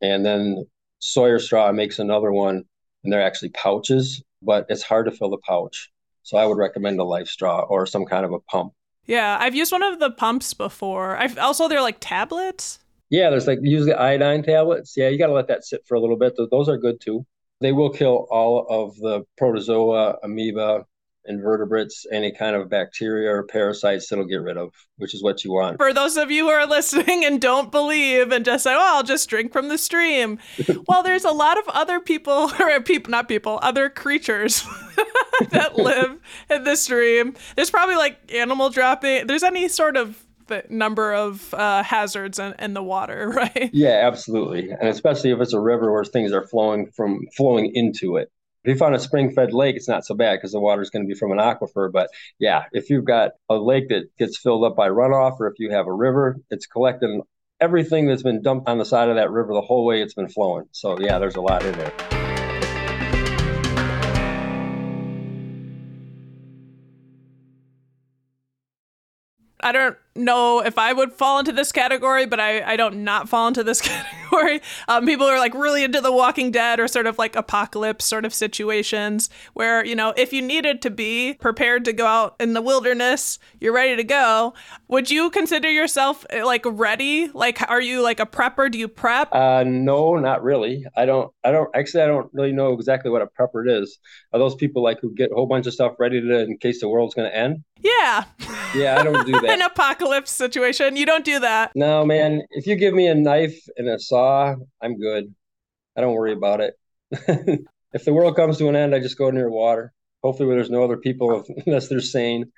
And 0.00 0.26
then 0.26 0.66
Sawyer 0.98 1.38
Straw 1.38 1.70
makes 1.72 2.00
another 2.00 2.32
one, 2.32 2.64
and 3.04 3.12
they're 3.12 3.22
actually 3.22 3.50
pouches, 3.50 4.22
but 4.42 4.66
it's 4.68 4.82
hard 4.82 5.06
to 5.06 5.12
fill 5.12 5.30
the 5.30 5.38
pouch. 5.38 5.90
So 6.24 6.36
I 6.36 6.46
would 6.46 6.58
recommend 6.58 7.00
a 7.00 7.04
LifeStraw 7.04 7.70
or 7.70 7.86
some 7.86 8.04
kind 8.04 8.24
of 8.24 8.32
a 8.32 8.40
pump. 8.40 8.72
Yeah, 9.06 9.36
I've 9.40 9.54
used 9.54 9.72
one 9.72 9.82
of 9.82 9.98
the 9.98 10.10
pumps 10.10 10.54
before. 10.54 11.16
I've 11.16 11.38
also 11.38 11.68
they're 11.68 11.80
like 11.80 11.98
tablets. 12.00 12.78
Yeah, 13.10 13.30
there's 13.30 13.46
like 13.46 13.58
usually 13.62 13.92
iodine 13.92 14.42
tablets. 14.42 14.94
Yeah, 14.96 15.08
you 15.08 15.18
got 15.18 15.26
to 15.26 15.32
let 15.32 15.48
that 15.48 15.64
sit 15.64 15.82
for 15.86 15.96
a 15.96 16.00
little 16.00 16.16
bit. 16.16 16.36
Those 16.50 16.68
are 16.68 16.78
good 16.78 17.00
too. 17.00 17.26
They 17.62 17.72
will 17.72 17.90
kill 17.90 18.26
all 18.30 18.66
of 18.68 18.96
the 18.96 19.22
protozoa, 19.38 20.16
amoeba, 20.22 20.84
invertebrates, 21.26 22.04
any 22.10 22.32
kind 22.32 22.56
of 22.56 22.68
bacteria 22.68 23.30
or 23.30 23.44
parasites 23.44 24.08
that'll 24.08 24.24
get 24.24 24.42
rid 24.42 24.56
of, 24.56 24.72
which 24.96 25.14
is 25.14 25.22
what 25.22 25.44
you 25.44 25.52
want. 25.52 25.76
For 25.78 25.92
those 25.92 26.16
of 26.16 26.30
you 26.30 26.46
who 26.46 26.50
are 26.50 26.66
listening 26.66 27.24
and 27.24 27.40
don't 27.40 27.70
believe 27.70 28.32
and 28.32 28.44
just 28.44 28.64
say, 28.64 28.74
"Oh, 28.74 28.96
I'll 28.96 29.02
just 29.02 29.28
drink 29.28 29.52
from 29.52 29.68
the 29.68 29.78
stream," 29.78 30.38
well, 30.88 31.02
there's 31.02 31.24
a 31.24 31.30
lot 31.30 31.58
of 31.58 31.68
other 31.68 32.00
people, 32.00 32.50
or 32.60 32.80
people, 32.80 33.10
not 33.10 33.28
people, 33.28 33.58
other 33.62 33.88
creatures 33.88 34.64
that 35.50 35.76
live 35.76 36.18
in 36.50 36.64
the 36.64 36.76
stream. 36.76 37.34
There's 37.56 37.70
probably 37.70 37.96
like 37.96 38.32
animal 38.34 38.70
dropping. 38.70 39.26
There's 39.26 39.44
any 39.44 39.68
sort 39.68 39.96
of 39.96 40.24
the 40.52 40.64
number 40.68 41.14
of 41.14 41.52
uh, 41.54 41.82
hazards 41.82 42.38
in, 42.38 42.54
in 42.58 42.74
the 42.74 42.82
water, 42.82 43.30
right? 43.36 43.70
Yeah, 43.72 44.06
absolutely, 44.06 44.70
and 44.70 44.88
especially 44.88 45.30
if 45.30 45.40
it's 45.40 45.52
a 45.52 45.60
river 45.60 45.92
where 45.92 46.04
things 46.04 46.32
are 46.32 46.46
flowing 46.46 46.90
from 46.94 47.26
flowing 47.36 47.72
into 47.74 48.16
it. 48.16 48.30
If 48.64 48.74
you 48.74 48.78
find 48.78 48.94
a 48.94 49.00
spring-fed 49.00 49.52
lake, 49.52 49.74
it's 49.74 49.88
not 49.88 50.04
so 50.04 50.14
bad 50.14 50.36
because 50.36 50.52
the 50.52 50.60
water 50.60 50.82
is 50.82 50.90
going 50.90 51.04
to 51.04 51.08
be 51.08 51.18
from 51.18 51.32
an 51.32 51.38
aquifer. 51.38 51.90
But 51.90 52.10
yeah, 52.38 52.66
if 52.70 52.90
you've 52.90 53.04
got 53.04 53.32
a 53.48 53.56
lake 53.56 53.88
that 53.88 54.16
gets 54.18 54.38
filled 54.38 54.64
up 54.64 54.76
by 54.76 54.88
runoff, 54.88 55.40
or 55.40 55.48
if 55.48 55.58
you 55.58 55.72
have 55.72 55.88
a 55.88 55.92
river, 55.92 56.36
it's 56.48 56.66
collecting 56.66 57.22
everything 57.60 58.06
that's 58.06 58.22
been 58.22 58.40
dumped 58.40 58.68
on 58.68 58.78
the 58.78 58.84
side 58.84 59.08
of 59.08 59.16
that 59.16 59.30
river 59.30 59.52
the 59.52 59.60
whole 59.60 59.84
way 59.84 60.00
it's 60.00 60.14
been 60.14 60.28
flowing. 60.28 60.66
So 60.70 60.98
yeah, 61.00 61.18
there's 61.18 61.36
a 61.36 61.40
lot 61.40 61.64
in 61.64 61.76
there. 61.76 62.31
I 69.62 69.72
don't 69.72 69.96
know 70.14 70.60
if 70.60 70.76
I 70.76 70.92
would 70.92 71.12
fall 71.12 71.38
into 71.38 71.52
this 71.52 71.72
category, 71.72 72.26
but 72.26 72.40
I, 72.40 72.62
I 72.62 72.76
don't 72.76 73.04
not 73.04 73.28
fall 73.28 73.48
into 73.48 73.64
this 73.64 73.80
category. 73.80 74.60
Um, 74.88 75.06
people 75.06 75.26
are 75.26 75.38
like 75.38 75.54
really 75.54 75.84
into 75.84 76.00
The 76.00 76.12
Walking 76.12 76.50
Dead 76.50 76.80
or 76.80 76.88
sort 76.88 77.06
of 77.06 77.18
like 77.18 77.36
apocalypse 77.36 78.04
sort 78.04 78.24
of 78.24 78.34
situations 78.34 79.30
where, 79.54 79.84
you 79.84 79.94
know, 79.94 80.12
if 80.16 80.32
you 80.32 80.42
needed 80.42 80.82
to 80.82 80.90
be 80.90 81.34
prepared 81.34 81.84
to 81.86 81.92
go 81.92 82.06
out 82.06 82.36
in 82.40 82.52
the 82.54 82.62
wilderness, 82.62 83.38
you're 83.60 83.72
ready 83.72 83.96
to 83.96 84.04
go. 84.04 84.54
Would 84.88 85.10
you 85.10 85.30
consider 85.30 85.70
yourself 85.70 86.26
eh, 86.30 86.44
like 86.44 86.64
ready? 86.66 87.28
Like, 87.28 87.62
are 87.70 87.80
you 87.80 88.02
like 88.02 88.20
a 88.20 88.26
prepper? 88.26 88.70
Do 88.70 88.78
you 88.78 88.88
prep? 88.88 89.32
Uh, 89.32 89.64
no, 89.66 90.16
not 90.16 90.42
really. 90.42 90.84
I 90.96 91.06
don't, 91.06 91.32
I 91.44 91.52
don't, 91.52 91.70
actually, 91.74 92.02
I 92.02 92.06
don't 92.06 92.28
really 92.34 92.52
know 92.52 92.72
exactly 92.72 93.10
what 93.10 93.22
a 93.22 93.26
prepper 93.26 93.80
is. 93.80 93.98
Are 94.32 94.38
those 94.38 94.54
people 94.54 94.82
like 94.82 95.00
who 95.00 95.14
get 95.14 95.30
a 95.30 95.34
whole 95.34 95.46
bunch 95.46 95.66
of 95.66 95.72
stuff 95.72 95.94
ready 95.98 96.20
to, 96.20 96.40
in 96.40 96.58
case 96.58 96.80
the 96.80 96.88
world's 96.88 97.14
going 97.14 97.30
to 97.30 97.36
end? 97.36 97.62
Yeah. 97.80 98.24
Yeah, 98.74 98.98
I 98.98 99.02
don't 99.02 99.26
do 99.26 99.32
that. 99.40 99.50
An 99.50 99.62
apocalypse 99.62 100.30
situation. 100.30 100.96
You 100.96 101.06
don't 101.06 101.24
do 101.24 101.40
that. 101.40 101.72
No, 101.74 102.04
man. 102.04 102.42
If 102.50 102.66
you 102.66 102.76
give 102.76 102.94
me 102.94 103.06
a 103.06 103.14
knife 103.14 103.58
and 103.76 103.88
a 103.88 103.98
saw, 103.98 104.54
I'm 104.80 104.98
good. 104.98 105.34
I 105.96 106.00
don't 106.00 106.14
worry 106.14 106.32
about 106.32 106.60
it. 106.60 106.74
if 107.92 108.04
the 108.04 108.12
world 108.12 108.36
comes 108.36 108.58
to 108.58 108.68
an 108.68 108.76
end, 108.76 108.94
I 108.94 109.00
just 109.00 109.18
go 109.18 109.30
near 109.30 109.50
water. 109.50 109.92
Hopefully, 110.22 110.46
where 110.46 110.56
there's 110.56 110.70
no 110.70 110.84
other 110.84 110.96
people, 110.96 111.44
unless 111.66 111.88
they're 111.88 112.00
sane. 112.00 112.52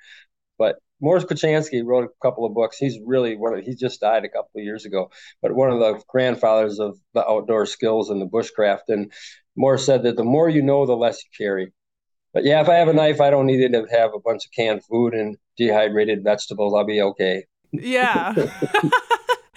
But 0.57 0.77
Mors 1.01 1.25
Kochanski 1.25 1.83
wrote 1.83 2.05
a 2.05 2.25
couple 2.25 2.45
of 2.45 2.53
books. 2.53 2.77
He's 2.77 2.97
really 3.05 3.35
one. 3.35 3.57
Of, 3.57 3.65
he 3.65 3.75
just 3.75 3.99
died 3.99 4.23
a 4.23 4.29
couple 4.29 4.51
of 4.55 4.63
years 4.63 4.85
ago, 4.85 5.11
but 5.41 5.53
one 5.53 5.71
of 5.71 5.79
the 5.79 6.01
grandfathers 6.07 6.79
of 6.79 6.97
the 7.13 7.27
outdoor 7.27 7.65
skills 7.65 8.09
and 8.09 8.21
the 8.21 8.25
bushcraft. 8.25 8.87
And 8.87 9.11
Mors 9.57 9.85
said 9.85 10.03
that 10.03 10.15
the 10.15 10.23
more 10.23 10.47
you 10.47 10.61
know, 10.61 10.85
the 10.85 10.95
less 10.95 11.21
you 11.23 11.45
carry. 11.45 11.73
But 12.33 12.45
yeah, 12.45 12.61
if 12.61 12.69
I 12.69 12.75
have 12.75 12.87
a 12.87 12.93
knife, 12.93 13.19
I 13.19 13.29
don't 13.29 13.45
need 13.45 13.61
it 13.61 13.71
to 13.71 13.85
have 13.91 14.13
a 14.13 14.19
bunch 14.19 14.45
of 14.45 14.51
canned 14.51 14.83
food 14.85 15.13
and 15.13 15.37
dehydrated 15.57 16.23
vegetables. 16.23 16.73
I'll 16.75 16.85
be 16.85 17.01
okay. 17.01 17.45
Yeah. 17.71 18.33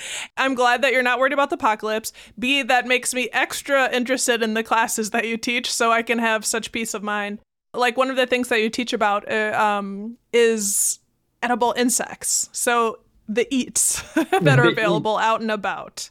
I'm 0.37 0.55
glad 0.55 0.83
that 0.83 0.93
you're 0.93 1.03
not 1.03 1.19
worried 1.19 1.33
about 1.33 1.51
the 1.51 1.57
apocalypse. 1.57 2.13
B, 2.39 2.63
that 2.63 2.87
makes 2.87 3.15
me 3.15 3.29
extra 3.33 3.91
interested 3.93 4.43
in 4.43 4.55
the 4.55 4.63
classes 4.63 5.11
that 5.11 5.27
you 5.27 5.37
teach 5.37 5.73
so 5.73 5.91
I 5.91 6.03
can 6.03 6.19
have 6.19 6.45
such 6.45 6.73
peace 6.73 6.95
of 6.95 7.03
mind. 7.03 7.41
Like 7.75 7.97
one 7.97 8.11
of 8.11 8.17
the 8.17 8.27
things 8.27 8.49
that 8.49 8.61
you 8.61 8.71
teach 8.71 8.93
about 8.93 9.31
uh, 9.31 9.53
um, 9.59 10.17
is 10.33 11.01
edible 11.43 11.75
insects. 11.77 12.49
So 12.53 13.01
the 13.29 13.47
eats 13.55 14.03
that 14.15 14.59
are 14.59 14.69
available 14.69 15.19
out 15.19 15.41
and 15.41 15.51
about. 15.51 16.11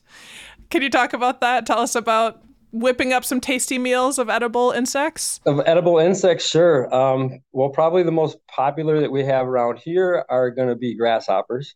Can 0.70 0.82
you 0.82 0.90
talk 0.90 1.14
about 1.14 1.42
that? 1.42 1.66
Tell 1.66 1.80
us 1.80 1.96
about 1.96 2.44
whipping 2.80 3.14
up 3.14 3.26
some 3.26 3.42
tasty 3.42 3.78
meals 3.78 4.20
of 4.20 4.30
edible 4.30 4.72
insects? 4.72 5.40
Of 5.46 5.62
edible 5.66 5.98
insects, 5.98 6.48
sure. 6.48 6.94
Um, 6.94 7.40
well, 7.52 7.70
probably 7.70 8.04
the 8.04 8.12
most 8.12 8.38
popular 8.48 9.02
that 9.02 9.12
we 9.12 9.24
have 9.26 9.48
around 9.48 9.80
here 9.80 10.26
are 10.30 10.52
going 10.52 10.70
to 10.70 10.76
be 10.76 10.96
grasshoppers. 10.96 11.76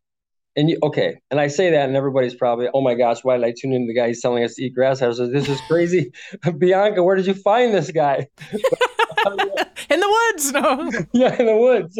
And 0.56 0.70
you, 0.70 0.78
okay, 0.84 1.18
and 1.32 1.40
I 1.40 1.48
say 1.48 1.72
that, 1.72 1.88
and 1.88 1.96
everybody's 1.96 2.36
probably, 2.36 2.68
oh 2.74 2.82
my 2.82 2.94
gosh, 2.94 3.24
why 3.24 3.38
did 3.38 3.46
I 3.46 3.54
tune 3.58 3.72
in 3.72 3.84
to 3.84 3.88
the 3.88 3.94
guy 3.94 4.08
who's 4.08 4.20
telling 4.20 4.44
us 4.44 4.56
to 4.56 4.64
eat 4.64 4.76
grasshoppers? 4.76 5.18
This 5.18 5.48
is 5.48 5.62
crazy. 5.62 6.12
Bianca, 6.58 7.04
where 7.04 7.16
did 7.16 7.26
you 7.26 7.34
find 7.34 7.74
this 7.74 7.90
guy? 7.90 8.28
in 9.90 10.00
the 10.00 10.30
woods, 10.34 10.52
no. 10.52 10.92
yeah, 11.14 11.36
in 11.40 11.46
the 11.46 11.56
woods. 11.56 11.98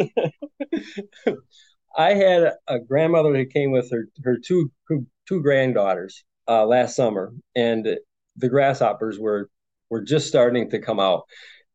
I 1.96 2.14
had 2.14 2.52
a 2.66 2.78
grandmother 2.78 3.34
who 3.34 3.46
came 3.46 3.70
with 3.70 3.90
her 3.90 4.08
her 4.24 4.38
two 4.38 4.70
two 5.26 5.42
granddaughters 5.42 6.24
uh, 6.48 6.66
last 6.66 6.96
summer, 6.96 7.32
and 7.54 7.98
the 8.36 8.48
grasshoppers 8.48 9.18
were 9.18 9.48
were 9.90 10.02
just 10.02 10.26
starting 10.28 10.70
to 10.70 10.78
come 10.78 11.00
out, 11.00 11.24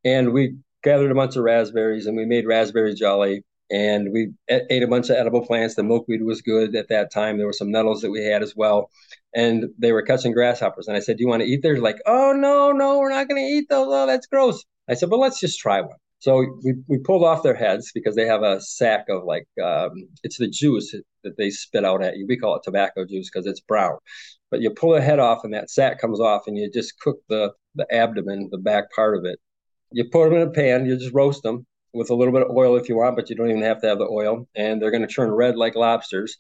and 0.04 0.34
we 0.34 0.58
gathered 0.84 1.12
a 1.12 1.16
bunch 1.16 1.36
of 1.36 1.44
raspberries 1.44 2.06
and 2.06 2.16
we 2.16 2.26
made 2.26 2.46
raspberry 2.46 2.94
jelly 2.94 3.44
and 3.70 4.12
we 4.14 4.32
ate 4.50 4.84
a 4.84 4.88
bunch 4.88 5.10
of 5.10 5.18
edible 5.18 5.46
plants. 5.46 5.76
The 5.76 5.84
milkweed 5.84 6.24
was 6.24 6.42
good 6.42 6.76
at 6.76 6.88
that 6.90 7.12
time. 7.12 7.38
There 7.38 7.48
were 7.48 7.54
some 7.54 7.72
nettles 7.72 8.02
that 8.02 8.12
we 8.12 8.24
had 8.24 8.42
as 8.42 8.56
well, 8.56 8.90
and 9.36 9.66
they 9.78 9.92
were 9.92 10.02
catching 10.02 10.32
grasshoppers. 10.32 10.88
And 10.88 10.96
I 10.96 11.02
said, 11.02 11.18
"Do 11.18 11.24
you 11.24 11.28
want 11.28 11.42
to 11.42 11.48
eat?" 11.48 11.62
They're 11.62 11.80
like, 11.80 12.00
"Oh 12.06 12.34
no, 12.34 12.72
no, 12.72 13.00
we're 13.00 13.10
not 13.10 13.28
going 13.28 13.42
to 13.42 13.48
eat 13.48 13.68
those. 13.70 13.88
Oh, 13.90 14.08
that's 14.08 14.28
gross." 14.28 14.64
I 14.88 14.94
said, 14.94 15.10
"But 15.10 15.20
let's 15.20 15.40
just 15.40 15.60
try 15.60 15.82
one." 15.82 15.98
So 16.20 16.46
we, 16.64 16.74
we 16.88 16.98
pulled 16.98 17.24
off 17.24 17.44
their 17.44 17.56
heads 17.56 17.92
because 17.94 18.16
they 18.16 18.26
have 18.26 18.42
a 18.42 18.60
sack 18.60 19.06
of 19.10 19.24
like 19.24 19.48
um, 19.64 19.92
it's 20.24 20.38
the 20.38 20.48
juice 20.48 20.96
that 21.24 21.38
they 21.38 21.50
spit 21.50 21.86
out 21.86 22.04
at 22.04 22.18
you. 22.18 22.26
We 22.28 22.38
call 22.38 22.56
it 22.56 22.64
tobacco 22.64 23.06
juice 23.06 23.30
because 23.32 23.46
it's 23.46 23.60
brown. 23.60 23.98
But 24.50 24.62
you 24.62 24.72
pull 24.72 24.94
the 24.94 25.02
head 25.02 25.20
off 25.20 25.44
and 25.44 25.54
that 25.54 25.70
sack 25.70 26.00
comes 26.00 26.20
off 26.20 26.48
and 26.48 26.58
you 26.58 26.72
just 26.72 27.00
cook 27.00 27.18
the 27.30 27.52
the 27.76 27.86
abdomen, 27.94 28.50
the 28.52 28.58
back 28.58 28.92
part 28.92 29.16
of 29.18 29.26
it. 29.26 29.40
You 29.92 30.06
put 30.06 30.30
them 30.30 30.40
in 30.40 30.48
a 30.48 30.52
pan. 30.52 30.86
You 30.86 30.98
just 30.98 31.14
roast 31.14 31.44
them 31.44 31.66
with 31.94 32.10
a 32.10 32.16
little 32.16 32.34
bit 32.34 32.44
of 32.44 32.56
oil 32.56 32.76
if 32.76 32.90
you 32.90 32.98
want, 32.98 33.16
but 33.16 33.30
you 33.30 33.36
don't 33.36 33.50
even 33.50 33.62
have 33.62 33.82
to 33.82 33.88
have 33.88 34.00
the 34.00 34.08
oil. 34.08 34.48
And 34.56 34.82
they're 34.82 34.92
going 34.92 35.08
to 35.08 35.14
turn 35.14 35.32
red 35.32 35.56
like 35.56 35.76
lobsters. 35.76 36.38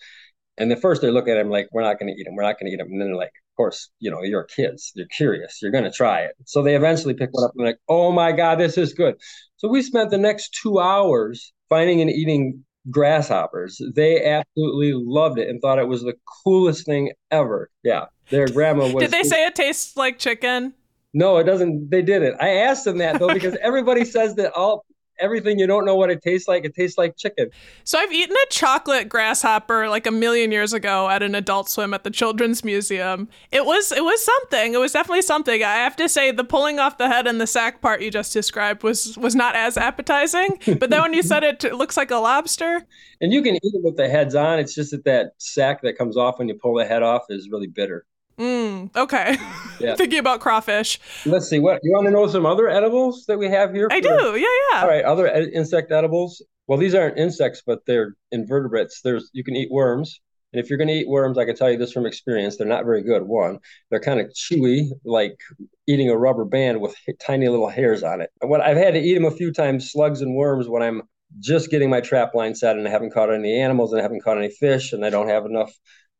And 0.57 0.71
at 0.71 0.81
first 0.81 1.01
they 1.01 1.11
look 1.11 1.27
at 1.27 1.35
them 1.35 1.49
like, 1.49 1.67
we're 1.71 1.83
not 1.83 1.99
going 1.99 2.13
to 2.13 2.19
eat 2.19 2.25
them. 2.25 2.35
We're 2.35 2.43
not 2.43 2.59
going 2.59 2.71
to 2.71 2.73
eat 2.73 2.77
them. 2.77 2.91
And 2.91 2.99
then 2.99 3.09
they're 3.09 3.15
like, 3.15 3.31
course, 3.57 3.89
you 3.99 4.09
know, 4.09 4.21
you're 4.23 4.43
kids. 4.43 4.91
You're 4.95 5.07
curious. 5.07 5.59
You're 5.61 5.71
going 5.71 5.83
to 5.83 5.91
try 5.91 6.21
it. 6.21 6.31
So 6.45 6.63
they 6.63 6.75
eventually 6.75 7.13
pick 7.13 7.29
one 7.33 7.43
up 7.43 7.51
and 7.55 7.65
like, 7.65 7.79
oh 7.89 8.11
my 8.11 8.31
God, 8.31 8.59
this 8.59 8.77
is 8.77 8.93
good. 8.93 9.15
So 9.57 9.67
we 9.67 9.81
spent 9.81 10.11
the 10.11 10.17
next 10.17 10.57
two 10.61 10.79
hours 10.79 11.51
finding 11.67 11.99
and 11.99 12.09
eating 12.09 12.63
grasshoppers. 12.89 13.81
They 13.95 14.23
absolutely 14.23 14.93
loved 14.93 15.39
it 15.39 15.49
and 15.49 15.59
thought 15.61 15.79
it 15.79 15.87
was 15.87 16.03
the 16.03 16.13
coolest 16.43 16.85
thing 16.85 17.11
ever. 17.31 17.69
Yeah. 17.83 18.05
Their 18.29 18.47
grandma 18.47 18.91
was. 18.91 19.03
Did 19.03 19.11
they 19.11 19.23
say 19.23 19.45
it 19.45 19.55
tastes 19.55 19.97
like 19.97 20.19
chicken? 20.19 20.73
No, 21.13 21.37
it 21.37 21.45
doesn't. 21.45 21.89
They 21.89 22.01
didn't. 22.01 22.39
I 22.41 22.49
asked 22.49 22.85
them 22.85 22.99
that 22.99 23.19
though 23.19 23.33
because 23.33 23.57
everybody 23.61 24.05
says 24.05 24.35
that 24.35 24.51
all 24.53 24.85
everything 25.19 25.59
you 25.59 25.67
don't 25.67 25.85
know 25.85 25.95
what 25.95 26.09
it 26.09 26.21
tastes 26.21 26.47
like. 26.47 26.65
It 26.65 26.73
tastes 26.73 26.97
like 26.97 27.17
chicken. 27.17 27.49
So 27.83 27.99
I've 27.99 28.11
eaten 28.11 28.35
a 28.35 28.49
chocolate 28.49 29.09
grasshopper 29.09 29.89
like 29.89 30.07
a 30.07 30.11
million 30.11 30.51
years 30.51 30.73
ago 30.73 31.09
at 31.09 31.23
an 31.23 31.35
adult 31.35 31.69
swim 31.69 31.93
at 31.93 32.03
the 32.03 32.11
Children's 32.11 32.63
Museum. 32.63 33.27
It 33.51 33.65
was 33.65 33.91
it 33.91 34.03
was 34.03 34.23
something. 34.23 34.73
It 34.73 34.79
was 34.79 34.93
definitely 34.93 35.23
something. 35.23 35.63
I 35.63 35.75
have 35.75 35.95
to 35.97 36.07
say 36.07 36.31
the 36.31 36.43
pulling 36.43 36.79
off 36.79 36.97
the 36.97 37.07
head 37.07 37.27
and 37.27 37.41
the 37.41 37.47
sack 37.47 37.81
part 37.81 38.01
you 38.01 38.11
just 38.11 38.33
described 38.33 38.83
was 38.83 39.17
was 39.17 39.35
not 39.35 39.55
as 39.55 39.77
appetizing. 39.77 40.59
But 40.77 40.91
then 40.91 41.01
when 41.01 41.13
you 41.13 41.23
said 41.23 41.43
it, 41.43 41.63
it 41.63 41.73
looks 41.73 41.97
like 41.97 42.11
a 42.11 42.17
lobster. 42.17 42.85
And 43.19 43.33
you 43.33 43.41
can 43.41 43.55
eat 43.55 43.61
it 43.63 43.83
with 43.83 43.97
the 43.97 44.07
heads 44.07 44.35
on. 44.35 44.59
It's 44.59 44.75
just 44.75 44.91
that 44.91 45.03
that 45.05 45.33
sack 45.37 45.81
that 45.81 45.97
comes 45.97 46.17
off 46.17 46.39
when 46.39 46.47
you 46.47 46.55
pull 46.55 46.75
the 46.75 46.85
head 46.85 47.03
off 47.03 47.23
is 47.29 47.49
really 47.51 47.67
bitter. 47.67 48.05
Mm, 48.39 48.95
okay. 48.95 49.37
Yeah. 49.79 49.93
Thinking 49.93 50.17
about 50.17 50.39
crawfish. 50.39 50.99
Let's 51.27 51.47
see. 51.47 51.59
What 51.59 51.81
you 51.83 51.91
want 51.91 52.05
to 52.07 52.11
know? 52.11 52.25
Some 52.25 52.47
other 52.47 52.67
edibles 52.67 53.25
that 53.27 53.37
we 53.37 53.47
have 53.47 53.75
here. 53.75 53.87
I 53.91 53.99
do. 53.99 54.09
Yeah, 54.09 54.47
yeah. 54.73 54.81
All 54.81 54.87
right. 54.87 55.05
Other 55.05 55.27
insect 55.27 55.91
edibles. 55.91 56.41
Well, 56.65 56.79
these 56.79 56.95
aren't 56.95 57.19
insects, 57.19 57.61
but 57.63 57.85
they're 57.85 58.15
invertebrates. 58.31 59.01
There's 59.03 59.29
you 59.33 59.43
can 59.43 59.55
eat 59.55 59.69
worms, 59.69 60.19
and 60.51 60.59
if 60.59 60.69
you're 60.71 60.77
going 60.77 60.87
to 60.87 60.95
eat 60.95 61.07
worms, 61.07 61.37
I 61.37 61.45
can 61.45 61.55
tell 61.55 61.69
you 61.69 61.77
this 61.77 61.91
from 61.91 62.07
experience, 62.07 62.57
they're 62.57 62.65
not 62.65 62.85
very 62.85 63.03
good. 63.03 63.21
One, 63.27 63.59
they're 63.91 63.99
kind 63.99 64.19
of 64.19 64.31
chewy, 64.33 64.87
like 65.05 65.37
eating 65.85 66.09
a 66.09 66.17
rubber 66.17 66.45
band 66.45 66.81
with 66.81 66.95
tiny 67.21 67.47
little 67.47 67.69
hairs 67.69 68.01
on 68.01 68.21
it. 68.21 68.31
What 68.41 68.61
I've 68.61 68.77
had 68.77 68.95
to 68.95 68.99
eat 68.99 69.13
them 69.13 69.25
a 69.25 69.31
few 69.31 69.53
times, 69.53 69.91
slugs 69.91 70.21
and 70.21 70.35
worms, 70.35 70.67
when 70.67 70.81
I'm 70.81 71.03
just 71.39 71.69
getting 71.69 71.91
my 71.91 72.01
trap 72.01 72.33
line 72.33 72.55
set 72.55 72.77
and 72.77 72.87
I 72.87 72.89
haven't 72.91 73.13
caught 73.13 73.31
any 73.31 73.59
animals 73.59 73.91
and 73.91 73.99
I 73.99 74.03
haven't 74.03 74.23
caught 74.23 74.39
any 74.39 74.49
fish 74.49 74.91
and 74.91 75.05
I 75.05 75.11
don't 75.11 75.29
have 75.29 75.45
enough 75.45 75.71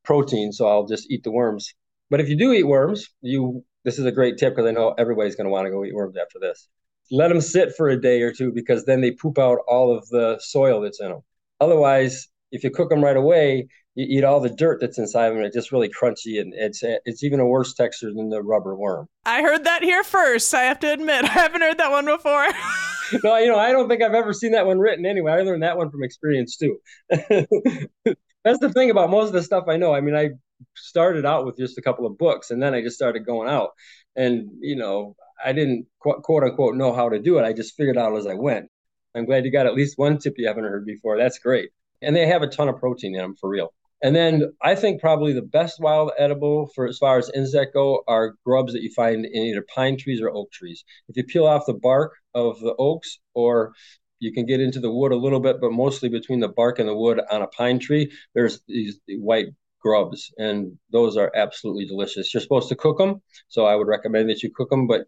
protein, 0.03 0.51
so 0.51 0.67
I'll 0.67 0.85
just 0.85 1.09
eat 1.09 1.23
the 1.23 1.31
worms. 1.31 1.73
But 2.09 2.21
if 2.21 2.29
you 2.29 2.37
do 2.37 2.53
eat 2.53 2.63
worms, 2.63 3.07
you 3.21 3.63
this 3.83 3.99
is 3.99 4.05
a 4.05 4.11
great 4.11 4.37
tip 4.37 4.55
because 4.55 4.67
I 4.67 4.71
know 4.71 4.93
everybody's 4.97 5.35
going 5.35 5.45
to 5.45 5.51
want 5.51 5.65
to 5.65 5.71
go 5.71 5.85
eat 5.85 5.95
worms 5.95 6.17
after 6.17 6.39
this. 6.39 6.67
Let 7.09 7.29
them 7.29 7.39
sit 7.39 7.73
for 7.75 7.87
a 7.87 7.99
day 7.99 8.21
or 8.21 8.33
two 8.33 8.51
because 8.51 8.85
then 8.85 9.01
they 9.01 9.11
poop 9.11 9.37
out 9.39 9.59
all 9.67 9.95
of 9.95 10.07
the 10.09 10.37
soil 10.41 10.81
that's 10.81 10.99
in 10.99 11.09
them. 11.09 11.21
Otherwise, 11.61 12.27
if 12.51 12.63
you 12.63 12.69
cook 12.69 12.89
them 12.89 13.03
right 13.03 13.15
away, 13.15 13.67
you 13.95 14.05
eat 14.09 14.23
all 14.23 14.39
the 14.39 14.49
dirt 14.49 14.79
that's 14.79 14.97
inside 14.97 15.29
them. 15.29 15.39
It's 15.39 15.55
just 15.55 15.71
really 15.71 15.89
crunchy, 15.89 16.39
and 16.39 16.53
it's 16.55 16.81
it's 16.83 17.23
even 17.23 17.39
a 17.39 17.47
worse 17.47 17.73
texture 17.73 18.13
than 18.13 18.29
the 18.29 18.41
rubber 18.41 18.75
worm. 18.75 19.07
I 19.25 19.41
heard 19.41 19.63
that 19.63 19.83
here 19.83 20.03
first. 20.03 20.53
I 20.53 20.63
have 20.63 20.79
to 20.79 20.93
admit, 20.93 21.25
I 21.25 21.29
haven't 21.29 21.61
heard 21.61 21.77
that 21.79 21.91
one 21.91 22.05
before. 22.05 22.47
no, 23.23 23.37
you 23.37 23.47
know, 23.47 23.57
I 23.57 23.71
don't 23.71 23.89
think 23.89 24.03
I've 24.03 24.13
ever 24.13 24.33
seen 24.33 24.51
that 24.51 24.65
one 24.65 24.79
written 24.79 25.05
anyway. 25.05 25.31
I 25.31 25.41
learned 25.41 25.63
that 25.63 25.77
one 25.77 25.89
from 25.89 26.03
experience 26.03 26.57
too. 26.57 26.77
that's 27.09 28.59
the 28.59 28.71
thing 28.73 28.91
about 28.91 29.09
most 29.09 29.27
of 29.27 29.33
the 29.33 29.43
stuff 29.43 29.65
I 29.67 29.77
know. 29.77 29.93
I 29.93 30.01
mean, 30.01 30.15
I 30.15 30.29
started 30.75 31.25
out 31.25 31.45
with 31.45 31.57
just 31.57 31.77
a 31.77 31.81
couple 31.81 32.05
of 32.05 32.17
books 32.17 32.51
and 32.51 32.61
then 32.61 32.73
I 32.73 32.81
just 32.81 32.95
started 32.95 33.25
going 33.25 33.49
out. 33.49 33.71
And, 34.15 34.49
you 34.59 34.75
know, 34.75 35.15
I 35.43 35.53
didn't 35.53 35.87
quote, 35.99 36.23
quote 36.23 36.43
unquote 36.43 36.75
know 36.75 36.93
how 36.93 37.09
to 37.09 37.19
do 37.19 37.37
it. 37.37 37.43
I 37.43 37.53
just 37.53 37.75
figured 37.75 37.97
out 37.97 38.15
as 38.15 38.27
I 38.27 38.33
went. 38.33 38.69
I'm 39.15 39.25
glad 39.25 39.45
you 39.45 39.51
got 39.51 39.65
at 39.65 39.75
least 39.75 39.97
one 39.97 40.17
tip 40.17 40.35
you 40.37 40.47
haven't 40.47 40.63
heard 40.63 40.85
before. 40.85 41.17
That's 41.17 41.39
great. 41.39 41.69
And 42.01 42.15
they 42.15 42.27
have 42.27 42.43
a 42.43 42.47
ton 42.47 42.69
of 42.69 42.77
protein 42.77 43.15
in 43.15 43.21
them 43.21 43.35
for 43.35 43.49
real. 43.49 43.73
And 44.03 44.15
then 44.15 44.53
I 44.61 44.75
think 44.75 45.01
probably 45.01 45.33
the 45.33 45.41
best 45.41 45.79
wild 45.79 46.11
edible 46.19 46.69
for 46.75 46.87
as 46.87 46.99
far 46.99 47.17
as 47.17 47.31
insect 47.33 47.73
go 47.73 48.03
are 48.07 48.35
grubs 48.45 48.73
that 48.73 48.83
you 48.83 48.91
find 48.91 49.25
in 49.25 49.43
either 49.43 49.65
pine 49.73 49.97
trees 49.97 50.21
or 50.21 50.29
oak 50.29 50.51
trees. 50.51 50.83
If 51.09 51.17
you 51.17 51.23
peel 51.23 51.47
off 51.47 51.65
the 51.65 51.73
bark 51.73 52.13
of 52.35 52.59
the 52.59 52.75
oaks 52.77 53.17
or 53.33 53.73
you 54.19 54.31
can 54.31 54.45
get 54.45 54.61
into 54.61 54.79
the 54.79 54.91
wood 54.91 55.11
a 55.11 55.17
little 55.17 55.39
bit, 55.39 55.59
but 55.59 55.71
mostly 55.71 56.09
between 56.09 56.39
the 56.39 56.47
bark 56.47 56.77
and 56.77 56.87
the 56.87 56.95
wood 56.95 57.19
on 57.31 57.41
a 57.41 57.47
pine 57.47 57.79
tree, 57.79 58.11
there's 58.35 58.61
these 58.67 58.99
white 59.09 59.47
grubs, 59.81 60.31
and 60.37 60.77
those 60.91 61.17
are 61.17 61.31
absolutely 61.35 61.85
delicious. 61.85 62.33
You're 62.33 62.41
supposed 62.41 62.69
to 62.69 62.75
cook 62.75 62.97
them, 62.97 63.21
so 63.47 63.65
I 63.65 63.75
would 63.75 63.87
recommend 63.87 64.29
that 64.29 64.43
you 64.43 64.51
cook 64.53 64.69
them, 64.69 64.87
but 64.87 65.05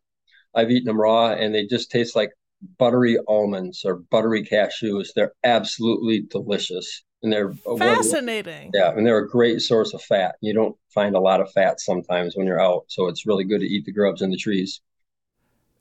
I've 0.55 0.71
eaten 0.71 0.85
them 0.85 0.99
raw 0.99 1.31
and 1.31 1.53
they 1.53 1.65
just 1.65 1.91
taste 1.91 2.15
like 2.15 2.31
buttery 2.77 3.17
almonds 3.27 3.83
or 3.85 3.95
buttery 3.95 4.43
cashews. 4.43 5.09
They're 5.15 5.33
absolutely 5.43 6.21
delicious. 6.29 7.03
and 7.21 7.31
they're 7.31 7.53
fascinating. 7.77 8.71
Yeah, 8.73 8.91
and 8.91 9.05
they're 9.05 9.17
a 9.19 9.29
great 9.29 9.61
source 9.61 9.93
of 9.93 10.01
fat. 10.01 10.35
You 10.41 10.53
don't 10.53 10.75
find 10.93 11.15
a 11.15 11.19
lot 11.19 11.41
of 11.41 11.51
fat 11.51 11.79
sometimes 11.79 12.35
when 12.35 12.47
you're 12.47 12.61
out, 12.61 12.85
so 12.87 13.07
it's 13.07 13.25
really 13.25 13.43
good 13.43 13.61
to 13.61 13.67
eat 13.67 13.85
the 13.85 13.91
grubs 13.91 14.21
in 14.21 14.31
the 14.31 14.37
trees. 14.37 14.81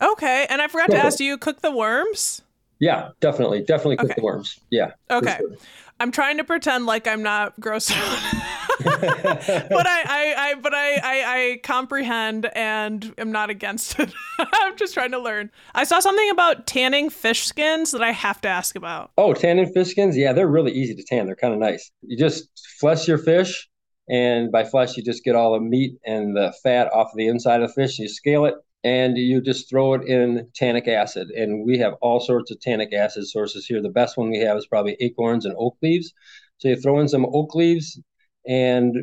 Okay, 0.01 0.47
and 0.49 0.61
I 0.61 0.69
forgot 0.69 0.91
to 0.91 0.97
ask, 0.97 1.19
do 1.19 1.25
you 1.25 1.39
cook 1.39 1.61
the 1.61 1.73
worms? 1.73 2.43
Yeah, 2.81 3.11
definitely, 3.21 3.63
definitely 3.63 3.97
cook 3.97 4.11
okay. 4.11 4.15
the 4.17 4.25
worms. 4.25 4.61
Yeah. 4.71 4.93
Okay. 5.11 5.37
Sure. 5.39 5.57
I'm 6.01 6.13
trying 6.13 6.37
to 6.37 6.45
pretend 6.45 6.87
like 6.87 7.09
I'm 7.09 7.23
not 7.23 7.59
gross 7.59 7.91
but 8.85 9.87
I, 9.87 10.03
I, 10.05 10.35
I, 10.37 10.55
but 10.61 10.75
I, 10.75 10.95
I, 10.97 11.25
I 11.27 11.61
comprehend 11.63 12.47
and 12.55 13.15
am 13.19 13.33
not 13.33 13.51
against 13.51 13.99
it. 13.99 14.13
I'm 14.39 14.77
just 14.77 14.95
trying 14.95 15.13
to 15.13 15.19
learn. 15.19 15.51
I 15.75 15.85
saw 15.85 16.01
something 16.01 16.31
about 16.31 16.67
tanning 16.67 17.11
fish 17.11 17.47
skins 17.47 17.91
that 17.93 18.03
I 18.03 18.13
have 18.13 18.41
to 18.43 18.49
ask 18.49 18.77
about. 18.77 19.11
Oh, 19.19 19.35
tanning 19.35 19.73
fish 19.73 19.89
skins? 19.89 20.17
Yeah, 20.17 20.33
they're 20.33 20.49
really 20.49 20.73
easy 20.73 20.95
to 20.95 21.03
tan. 21.03 21.27
They're 21.27 21.37
kind 21.37 21.55
of 21.55 21.61
nice. 21.61 21.91
You 22.03 22.17
just 22.17 22.49
flesh 22.81 23.09
your 23.09 23.19
fish, 23.19 23.69
and 24.09 24.51
by 24.51 24.65
flesh, 24.65 24.97
you 24.97 25.03
just 25.03 25.25
get 25.25 25.35
all 25.35 25.53
the 25.53 25.61
meat 25.61 25.99
and 26.07 26.37
the 26.37 26.55
fat 26.63 26.91
off 26.93 27.09
of 27.13 27.17
the 27.17 27.29
inside 27.29 27.63
of 27.63 27.69
the 27.69 27.75
fish. 27.75 27.99
You 27.99 28.09
scale 28.09 28.45
it, 28.47 28.55
and 28.85 29.17
you 29.17 29.41
just 29.41 29.69
throw 29.69 29.95
it 29.95 30.05
in 30.05 30.49
tannic 30.55 30.89
acid. 30.89 31.29
And 31.31 31.67
we 31.67 31.79
have 31.79 31.95
all 32.01 32.21
sorts 32.21 32.51
of 32.51 32.61
tannic 32.61 32.93
acid 32.93 33.27
sources 33.27 33.67
here. 33.67 33.83
The 33.83 33.89
best 33.89 34.17
one 34.17 34.31
we 34.31 34.39
have 34.39 34.57
is 34.57 34.67
probably 34.67 34.97
acorns 35.01 35.45
and 35.45 35.55
oak 35.59 35.77
leaves. 35.83 36.13
So 36.59 36.69
you 36.69 36.77
throw 36.77 36.99
in 37.01 37.09
some 37.09 37.27
oak 37.33 37.55
leaves, 37.55 38.01
and 38.49 38.97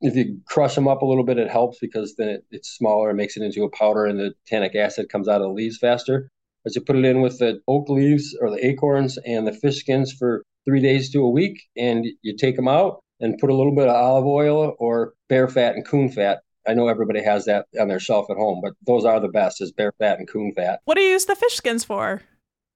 if 0.00 0.16
you 0.16 0.40
crush 0.46 0.74
them 0.74 0.88
up 0.88 1.02
a 1.02 1.06
little 1.06 1.24
bit, 1.24 1.38
it 1.38 1.50
helps 1.50 1.78
because 1.78 2.14
then 2.16 2.28
it, 2.28 2.44
it's 2.50 2.70
smaller 2.70 3.08
and 3.10 3.16
makes 3.16 3.36
it 3.36 3.42
into 3.42 3.64
a 3.64 3.70
powder, 3.70 4.06
and 4.06 4.18
the 4.18 4.32
tannic 4.46 4.74
acid 4.74 5.08
comes 5.10 5.28
out 5.28 5.40
of 5.40 5.48
the 5.48 5.52
leaves 5.52 5.78
faster. 5.78 6.30
But 6.64 6.74
you 6.74 6.80
put 6.80 6.96
it 6.96 7.04
in 7.04 7.20
with 7.20 7.38
the 7.38 7.60
oak 7.68 7.88
leaves 7.88 8.36
or 8.40 8.50
the 8.50 8.64
acorns 8.64 9.18
and 9.24 9.46
the 9.46 9.52
fish 9.52 9.80
skins 9.80 10.12
for 10.12 10.42
three 10.64 10.80
days 10.80 11.10
to 11.12 11.20
a 11.20 11.30
week, 11.30 11.62
and 11.76 12.06
you 12.22 12.36
take 12.36 12.56
them 12.56 12.68
out 12.68 13.00
and 13.20 13.38
put 13.38 13.50
a 13.50 13.54
little 13.54 13.74
bit 13.74 13.88
of 13.88 13.94
olive 13.94 14.26
oil 14.26 14.74
or 14.78 15.14
bear 15.28 15.48
fat 15.48 15.74
and 15.74 15.86
coon 15.86 16.10
fat. 16.10 16.40
I 16.66 16.74
know 16.74 16.88
everybody 16.88 17.22
has 17.22 17.46
that 17.46 17.66
on 17.80 17.88
their 17.88 18.00
shelf 18.00 18.26
at 18.30 18.36
home, 18.36 18.60
but 18.62 18.74
those 18.86 19.04
are 19.04 19.18
the 19.20 19.28
best 19.28 19.60
is 19.60 19.72
bear 19.72 19.92
fat 19.98 20.18
and 20.18 20.28
coon 20.28 20.52
fat. 20.54 20.80
What 20.84 20.96
do 20.96 21.02
you 21.02 21.10
use 21.10 21.24
the 21.24 21.34
fish 21.34 21.54
skins 21.54 21.84
for? 21.84 22.22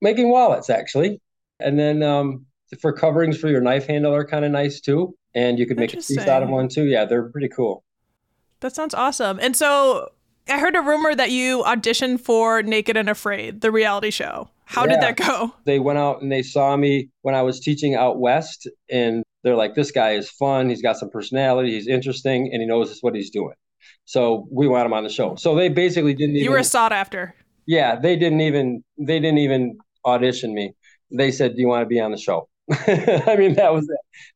Making 0.00 0.30
wallets, 0.30 0.70
actually. 0.70 1.20
And 1.60 1.78
then 1.78 2.02
um, 2.02 2.46
for 2.80 2.92
coverings 2.92 3.38
for 3.38 3.48
your 3.48 3.60
knife 3.60 3.86
handle 3.86 4.14
are 4.14 4.26
kind 4.26 4.44
of 4.44 4.50
nice 4.50 4.80
too 4.80 5.14
and 5.34 5.58
you 5.58 5.66
could 5.66 5.78
make 5.78 5.92
a 5.92 5.96
piece 5.96 6.18
out 6.18 6.42
of 6.42 6.48
one 6.48 6.68
too. 6.68 6.84
Yeah, 6.84 7.04
they're 7.04 7.24
pretty 7.24 7.48
cool. 7.48 7.84
That 8.60 8.74
sounds 8.74 8.94
awesome. 8.94 9.38
And 9.40 9.56
so 9.56 10.10
I 10.48 10.58
heard 10.58 10.76
a 10.76 10.80
rumor 10.80 11.14
that 11.14 11.30
you 11.30 11.62
auditioned 11.64 12.20
for 12.20 12.62
Naked 12.62 12.96
and 12.96 13.08
Afraid, 13.08 13.60
the 13.60 13.70
reality 13.70 14.10
show. 14.10 14.50
How 14.64 14.84
yeah. 14.84 14.92
did 14.92 15.00
that 15.02 15.16
go? 15.16 15.52
They 15.64 15.78
went 15.78 15.98
out 15.98 16.22
and 16.22 16.32
they 16.32 16.42
saw 16.42 16.76
me 16.76 17.10
when 17.22 17.34
I 17.34 17.42
was 17.42 17.60
teaching 17.60 17.94
out 17.94 18.18
west, 18.18 18.68
and 18.90 19.22
they're 19.42 19.56
like, 19.56 19.74
"This 19.74 19.90
guy 19.90 20.12
is 20.12 20.30
fun. 20.30 20.68
He's 20.68 20.82
got 20.82 20.96
some 20.96 21.10
personality. 21.10 21.72
He's 21.72 21.86
interesting, 21.86 22.50
and 22.52 22.62
he 22.62 22.66
knows 22.66 22.98
what 23.00 23.14
he's 23.14 23.30
doing." 23.30 23.54
So 24.04 24.48
we 24.50 24.68
want 24.68 24.86
him 24.86 24.92
on 24.92 25.04
the 25.04 25.10
show. 25.10 25.36
So 25.36 25.54
they 25.54 25.68
basically 25.68 26.14
didn't. 26.14 26.36
Even, 26.36 26.44
you 26.44 26.50
were 26.50 26.62
sought 26.62 26.92
after. 26.92 27.34
Yeah, 27.66 27.96
they 27.96 28.16
didn't 28.16 28.40
even. 28.40 28.82
They 28.98 29.20
didn't 29.20 29.38
even 29.38 29.78
audition 30.04 30.54
me. 30.54 30.74
They 31.10 31.30
said, 31.30 31.54
"Do 31.54 31.60
you 31.60 31.68
want 31.68 31.82
to 31.82 31.86
be 31.86 32.00
on 32.00 32.10
the 32.10 32.18
show?" 32.18 32.48
I 32.70 33.36
mean, 33.36 33.54
that 33.54 33.72
was 33.72 33.88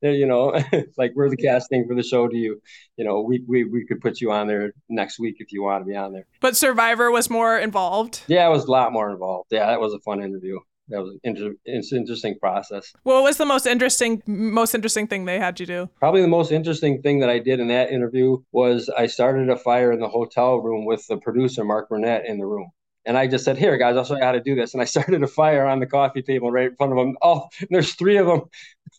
it. 0.03 0.17
You 0.17 0.27
know, 0.27 0.61
like 0.99 1.13
we're 1.15 1.31
the 1.31 1.37
casting 1.37 1.87
for 1.87 1.95
the 1.95 2.03
show. 2.03 2.27
Do 2.29 2.37
you, 2.37 2.61
you 2.97 3.05
know, 3.05 3.21
we, 3.21 3.45
we 3.47 3.65
we 3.65 3.87
could 3.87 4.01
put 4.01 4.21
you 4.21 4.33
on 4.33 4.49
there 4.49 4.73
next 4.89 5.19
week 5.19 5.37
if 5.39 5.53
you 5.53 5.63
want 5.63 5.83
to 5.83 5.87
be 5.87 5.97
on 5.97 6.13
there. 6.13 6.27
But 6.41 6.57
Survivor 6.57 7.11
was 7.11 7.31
more 7.31 7.59
involved. 7.59 8.23
Yeah, 8.27 8.47
it 8.47 8.51
was 8.51 8.65
a 8.65 8.71
lot 8.71 8.93
more 8.93 9.11
involved. 9.11 9.49
Yeah, 9.53 9.67
that 9.67 9.81
was 9.81 9.95
a 9.95 10.01
fun 10.01 10.23
interview. 10.23 10.59
That 10.89 11.03
was 11.03 11.11
an 11.15 11.21
inter- 11.25 11.55
interesting 11.67 12.39
process. 12.39 12.93
What 13.03 13.23
was 13.23 13.39
the 13.39 13.45
most 13.45 13.67
interesting 13.67 14.23
most 14.27 14.75
interesting 14.75 15.07
thing 15.07 15.25
they 15.25 15.39
had 15.39 15.59
you 15.59 15.67
do? 15.67 15.91
Probably 15.99 16.23
the 16.23 16.29
most 16.29 16.53
interesting 16.53 17.03
thing 17.03 17.21
that 17.21 17.31
I 17.31 17.39
did 17.39 17.59
in 17.61 17.69
that 17.69 17.91
interview 17.91 18.39
was 18.53 18.89
I 18.97 19.07
started 19.07 19.51
a 19.51 19.57
fire 19.57 19.93
in 19.93 20.01
the 20.01 20.09
hotel 20.09 20.59
room 20.59 20.85
with 20.85 21.07
the 21.09 21.17
producer 21.17 21.65
Mark 21.65 21.89
Burnett 21.89 22.27
in 22.27 22.39
the 22.39 22.47
room. 22.47 22.71
And 23.07 23.17
I 23.17 23.27
just 23.27 23.45
said, 23.45 23.57
"Here, 23.57 23.77
guys, 23.79 23.97
I'll 23.97 24.05
show 24.05 24.17
you 24.17 24.25
how 24.25 24.33
to 24.33 24.41
do 24.41 24.55
this." 24.55 24.75
And 24.75 24.83
I 24.83 24.85
started 24.97 25.23
a 25.23 25.27
fire 25.27 25.67
on 25.67 25.81
the 25.81 25.87
coffee 25.87 26.23
table 26.23 26.51
right 26.51 26.69
in 26.69 26.77
front 26.77 26.93
of 26.93 26.99
them. 26.99 27.17
Oh, 27.23 27.49
there's 27.71 27.95
three 27.95 28.17
of 28.17 28.27
them, 28.27 28.43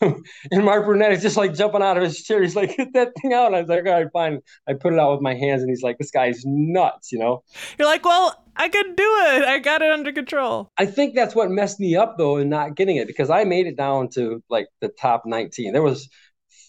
and 0.51 0.65
Mark 0.65 0.85
Burnett 0.85 1.11
is 1.11 1.21
just 1.21 1.37
like 1.37 1.53
jumping 1.53 1.81
out 1.81 1.97
of 1.97 2.03
his 2.03 2.23
chair. 2.23 2.41
He's 2.41 2.55
like, 2.55 2.75
"Get 2.77 2.93
that 2.93 3.13
thing 3.21 3.33
out!" 3.33 3.47
And 3.47 3.55
I 3.55 3.61
was 3.61 3.69
like, 3.69 3.85
"All 3.85 3.93
right, 3.93 4.07
fine." 4.11 4.39
I 4.67 4.73
put 4.73 4.93
it 4.93 4.99
out 4.99 5.11
with 5.11 5.21
my 5.21 5.35
hands, 5.35 5.61
and 5.61 5.69
he's 5.69 5.83
like, 5.83 5.97
"This 5.97 6.11
guy's 6.11 6.43
nuts," 6.45 7.11
you 7.11 7.19
know. 7.19 7.43
You're 7.77 7.87
like, 7.87 8.05
"Well, 8.05 8.43
I 8.55 8.69
can 8.69 8.95
do 8.95 9.03
it. 9.03 9.43
I 9.43 9.59
got 9.59 9.81
it 9.81 9.91
under 9.91 10.11
control." 10.11 10.71
I 10.77 10.85
think 10.85 11.15
that's 11.15 11.35
what 11.35 11.49
messed 11.51 11.79
me 11.79 11.95
up 11.95 12.17
though, 12.17 12.37
in 12.37 12.49
not 12.49 12.75
getting 12.75 12.97
it 12.97 13.07
because 13.07 13.29
I 13.29 13.43
made 13.43 13.67
it 13.67 13.77
down 13.77 14.09
to 14.09 14.43
like 14.49 14.67
the 14.81 14.89
top 14.89 15.23
19. 15.25 15.73
There 15.73 15.81
was 15.81 16.09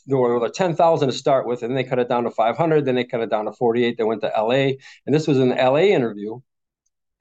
there 0.06 0.16
were 0.16 0.48
10,000 0.48 1.08
to 1.08 1.14
start 1.14 1.46
with, 1.46 1.62
and 1.62 1.76
they 1.76 1.84
cut 1.84 1.98
it 1.98 2.08
down 2.08 2.24
to 2.24 2.30
500. 2.30 2.86
Then 2.86 2.94
they 2.94 3.04
cut 3.04 3.20
it 3.20 3.30
down 3.30 3.44
to 3.44 3.52
48. 3.52 3.98
They 3.98 4.04
went 4.04 4.22
to 4.22 4.32
LA, 4.34 4.72
and 5.06 5.14
this 5.14 5.26
was 5.28 5.38
an 5.38 5.50
LA 5.50 5.92
interview 5.92 6.40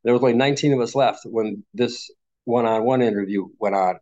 there 0.08 0.14
was 0.14 0.24
like 0.24 0.36
19 0.36 0.72
of 0.72 0.80
us 0.80 0.96
left 0.96 1.26
when 1.26 1.66
this 1.74 2.10
one-on-one 2.46 3.02
interview 3.02 3.46
went 3.60 3.76
on, 3.76 4.00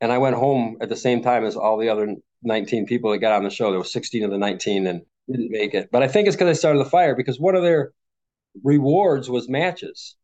and 0.00 0.12
I 0.12 0.18
went 0.18 0.36
home 0.36 0.76
at 0.80 0.88
the 0.88 0.94
same 0.94 1.24
time 1.24 1.44
as 1.44 1.56
all 1.56 1.76
the 1.76 1.88
other 1.88 2.14
19 2.44 2.86
people 2.86 3.10
that 3.10 3.18
got 3.18 3.32
on 3.32 3.42
the 3.42 3.50
show. 3.50 3.70
There 3.70 3.80
was 3.80 3.92
16 3.92 4.22
of 4.22 4.30
the 4.30 4.38
19 4.38 4.86
and 4.86 5.02
didn't 5.28 5.50
make 5.50 5.74
it. 5.74 5.88
But 5.90 6.04
I 6.04 6.08
think 6.08 6.28
it's 6.28 6.36
because 6.36 6.56
I 6.56 6.58
started 6.58 6.78
the 6.78 6.88
fire 6.88 7.16
because 7.16 7.40
one 7.40 7.56
of 7.56 7.64
their 7.64 7.90
rewards 8.62 9.28
was 9.28 9.48
matches, 9.48 10.14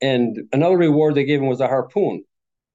and 0.00 0.38
another 0.52 0.76
reward 0.76 1.16
they 1.16 1.24
gave 1.24 1.40
him 1.40 1.48
was 1.48 1.60
a 1.60 1.66
harpoon. 1.66 2.22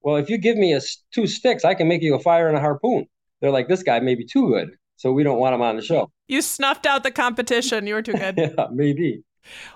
Well, 0.01 0.17
if 0.17 0.29
you 0.29 0.37
give 0.37 0.57
me 0.57 0.73
a, 0.73 0.81
two 1.13 1.25
sticks, 1.25 1.63
I 1.63 1.73
can 1.73 1.87
make 1.87 2.01
you 2.01 2.15
a 2.15 2.19
fire 2.19 2.49
and 2.49 2.57
a 2.57 2.59
harpoon. 2.59 3.07
They're 3.39 3.49
like, 3.49 3.69
this 3.69 3.81
guy 3.81 4.01
may 4.01 4.15
be 4.15 4.25
too 4.25 4.49
good, 4.49 4.71
so 4.97 5.13
we 5.13 5.23
don't 5.23 5.39
want 5.39 5.55
him 5.55 5.61
on 5.61 5.77
the 5.77 5.81
show. 5.81 6.11
You 6.27 6.41
snuffed 6.41 6.85
out 6.85 7.03
the 7.03 7.11
competition. 7.11 7.87
You 7.87 7.93
were 7.93 8.01
too 8.01 8.11
good. 8.11 8.37
yeah, 8.57 8.67
maybe. 8.73 9.23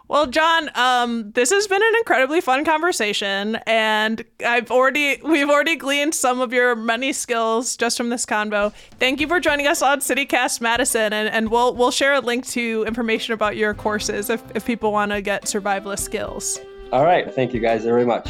Well, 0.08 0.28
John, 0.28 0.70
um, 0.76 1.32
this 1.32 1.52
has 1.52 1.68
been 1.68 1.82
an 1.84 1.94
incredibly 1.98 2.40
fun 2.40 2.64
conversation, 2.64 3.58
and 3.68 4.24
I've 4.46 4.72
already 4.72 5.20
we've 5.24 5.50
already 5.50 5.76
gleaned 5.76 6.16
some 6.16 6.40
of 6.40 6.54
your 6.54 6.76
many 6.76 7.12
skills 7.12 7.76
just 7.76 7.98
from 7.98 8.10
this 8.10 8.26
convo. 8.26 8.74
Thank 9.00 9.20
you 9.20 9.28
for 9.28 9.40
joining 9.40 9.68
us 9.68 9.82
on 9.82 10.00
CityCast 10.00 10.62
Madison, 10.62 11.12
and, 11.12 11.28
and 11.28 11.52
we'll 11.52 11.76
we'll 11.76 11.92
share 11.92 12.14
a 12.14 12.22
link 12.22 12.46
to 12.48 12.86
information 12.88 13.34
about 13.34 13.58
your 13.58 13.74
courses 13.74 14.30
if, 14.30 14.42
if 14.56 14.66
people 14.66 14.92
want 14.92 15.12
to 15.12 15.22
get 15.22 15.44
survivalist 15.44 16.00
skills. 16.00 16.60
All 16.94 17.04
right, 17.04 17.34
thank 17.34 17.54
you 17.54 17.60
guys 17.60 17.84
very 17.84 18.06
much. 18.06 18.30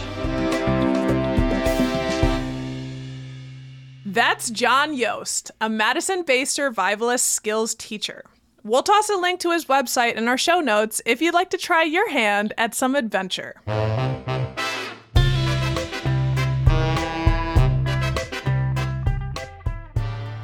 That's 4.04 4.50
John 4.50 4.95
Yost, 4.95 5.52
a 5.62 5.69
Madison 5.69 6.23
based 6.23 6.58
survivalist 6.58 7.19
skills 7.19 7.76
teacher. 7.76 8.23
We'll 8.63 8.84
toss 8.84 9.10
a 9.10 9.15
link 9.15 9.39
to 9.41 9.52
his 9.52 9.65
website 9.65 10.15
in 10.15 10.28
our 10.28 10.38
show 10.38 10.60
notes 10.60 11.02
if 11.06 11.22
you'd 11.22 11.34
like 11.34 11.52
to 11.52 11.58
try 11.58 11.84
your 11.84 12.10
hand 12.10 12.54
at 12.58 12.74
some 12.74 12.96
adventure. 12.96 13.56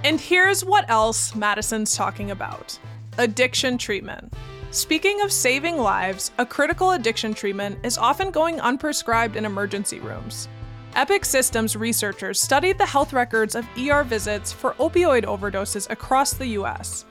And 0.05 0.19
here's 0.19 0.63
what 0.63 0.89
else 0.89 1.33
Madison's 1.33 1.95
talking 1.95 2.29
about 2.29 2.77
addiction 3.17 3.77
treatment. 3.77 4.33
Speaking 4.71 5.21
of 5.21 5.31
saving 5.31 5.77
lives, 5.77 6.31
a 6.37 6.45
critical 6.45 6.91
addiction 6.91 7.33
treatment 7.33 7.79
is 7.83 7.97
often 7.97 8.31
going 8.31 8.57
unprescribed 8.57 9.35
in 9.35 9.45
emergency 9.45 9.99
rooms. 9.99 10.47
Epic 10.95 11.25
Systems 11.25 11.75
researchers 11.75 12.39
studied 12.39 12.77
the 12.77 12.85
health 12.85 13.13
records 13.13 13.55
of 13.55 13.67
ER 13.77 14.03
visits 14.03 14.51
for 14.51 14.73
opioid 14.73 15.25
overdoses 15.25 15.89
across 15.89 16.33
the 16.33 16.47
US 16.47 17.05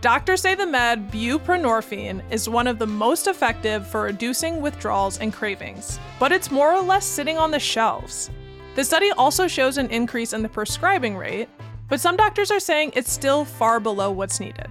Doctors 0.00 0.40
say 0.40 0.54
the 0.54 0.64
med 0.64 1.10
buprenorphine 1.10 2.22
is 2.30 2.48
one 2.48 2.66
of 2.66 2.78
the 2.78 2.86
most 2.86 3.26
effective 3.26 3.86
for 3.86 4.04
reducing 4.04 4.62
withdrawals 4.62 5.18
and 5.18 5.30
cravings, 5.30 6.00
but 6.18 6.32
it's 6.32 6.50
more 6.50 6.72
or 6.72 6.80
less 6.80 7.04
sitting 7.04 7.36
on 7.36 7.50
the 7.50 7.60
shelves. 7.60 8.30
The 8.76 8.84
study 8.84 9.10
also 9.18 9.46
shows 9.46 9.76
an 9.76 9.90
increase 9.90 10.32
in 10.32 10.40
the 10.40 10.48
prescribing 10.48 11.18
rate, 11.18 11.50
but 11.90 12.00
some 12.00 12.16
doctors 12.16 12.50
are 12.50 12.60
saying 12.60 12.92
it's 12.96 13.12
still 13.12 13.44
far 13.44 13.78
below 13.78 14.10
what's 14.10 14.40
needed. 14.40 14.68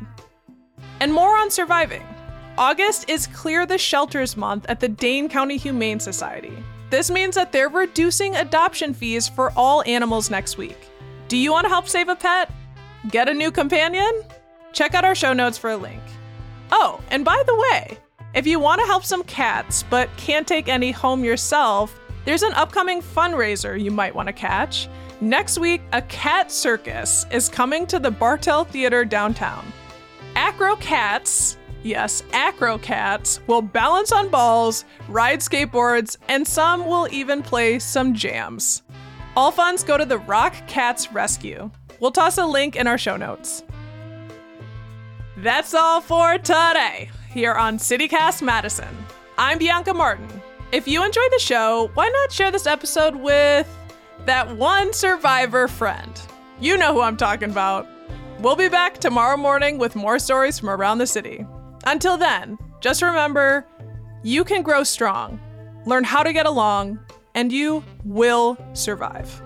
And 0.99 1.13
more 1.13 1.37
on 1.37 1.51
surviving. 1.51 2.03
August 2.57 3.07
is 3.07 3.27
Clear 3.27 3.67
the 3.67 3.77
Shelters 3.77 4.35
Month 4.35 4.65
at 4.67 4.79
the 4.79 4.89
Dane 4.89 5.29
County 5.29 5.57
Humane 5.57 5.99
Society. 5.99 6.57
This 6.89 7.11
means 7.11 7.35
that 7.35 7.51
they're 7.51 7.69
reducing 7.69 8.35
adoption 8.35 8.95
fees 8.95 9.27
for 9.27 9.53
all 9.55 9.83
animals 9.83 10.31
next 10.31 10.57
week. 10.57 10.89
Do 11.27 11.37
you 11.37 11.51
want 11.51 11.65
to 11.65 11.69
help 11.69 11.87
save 11.87 12.09
a 12.09 12.15
pet? 12.15 12.51
Get 13.11 13.29
a 13.29 13.33
new 13.33 13.51
companion? 13.51 14.23
Check 14.73 14.93
out 14.93 15.05
our 15.05 15.15
show 15.15 15.33
notes 15.33 15.57
for 15.57 15.71
a 15.71 15.77
link. 15.77 16.01
Oh, 16.71 16.99
and 17.09 17.25
by 17.25 17.41
the 17.45 17.55
way, 17.55 17.97
if 18.33 18.45
you 18.45 18.59
want 18.59 18.79
to 18.81 18.87
help 18.87 19.03
some 19.03 19.23
cats 19.23 19.83
but 19.89 20.09
can't 20.17 20.47
take 20.47 20.67
any 20.67 20.91
home 20.91 21.23
yourself, 21.23 21.99
there's 22.25 22.43
an 22.43 22.53
upcoming 22.53 23.01
fundraiser 23.01 23.81
you 23.81 23.91
might 23.91 24.13
want 24.13 24.27
to 24.27 24.33
catch. 24.33 24.87
Next 25.21 25.57
week, 25.57 25.81
a 25.93 26.01
cat 26.03 26.51
circus 26.51 27.25
is 27.31 27.49
coming 27.49 27.87
to 27.87 27.99
the 27.99 28.11
Bartell 28.11 28.63
Theater 28.65 29.03
downtown. 29.03 29.65
Acro 30.35 30.75
Cats, 30.75 31.57
yes, 31.83 32.23
Acro 32.31 32.77
Cats, 32.77 33.39
will 33.47 33.61
balance 33.61 34.11
on 34.11 34.29
balls, 34.29 34.85
ride 35.07 35.39
skateboards, 35.39 36.17
and 36.27 36.47
some 36.47 36.85
will 36.85 37.07
even 37.11 37.41
play 37.41 37.79
some 37.79 38.13
jams. 38.13 38.83
All 39.35 39.51
funds 39.51 39.83
go 39.83 39.97
to 39.97 40.05
the 40.05 40.19
Rock 40.19 40.53
Cats 40.67 41.11
Rescue. 41.11 41.71
We'll 41.99 42.11
toss 42.11 42.37
a 42.37 42.45
link 42.45 42.75
in 42.75 42.87
our 42.87 42.97
show 42.97 43.17
notes. 43.17 43.63
That's 45.41 45.73
all 45.73 46.01
for 46.01 46.37
today 46.37 47.09
here 47.31 47.53
on 47.53 47.77
CityCast 47.77 48.41
Madison. 48.41 48.89
I'm 49.37 49.57
Bianca 49.57 49.93
Martin. 49.93 50.27
If 50.73 50.85
you 50.85 51.01
enjoyed 51.01 51.31
the 51.31 51.39
show, 51.39 51.89
why 51.93 52.09
not 52.09 52.29
share 52.33 52.51
this 52.51 52.67
episode 52.67 53.15
with 53.15 53.65
that 54.25 54.57
one 54.57 54.91
survivor 54.91 55.69
friend? 55.69 56.21
You 56.59 56.75
know 56.75 56.93
who 56.93 56.99
I'm 56.99 57.15
talking 57.15 57.51
about. 57.51 57.87
We'll 58.41 58.57
be 58.57 58.67
back 58.67 58.97
tomorrow 58.97 59.37
morning 59.37 59.77
with 59.77 59.95
more 59.95 60.19
stories 60.19 60.59
from 60.59 60.71
around 60.71 60.97
the 60.97 61.07
city. 61.07 61.45
Until 61.85 62.17
then, 62.17 62.57
just 62.81 63.01
remember 63.01 63.65
you 64.23 64.43
can 64.43 64.61
grow 64.61 64.83
strong, 64.83 65.39
learn 65.85 66.03
how 66.03 66.21
to 66.21 66.33
get 66.33 66.47
along, 66.47 66.99
and 67.33 67.49
you 67.49 67.81
will 68.03 68.57
survive. 68.73 69.41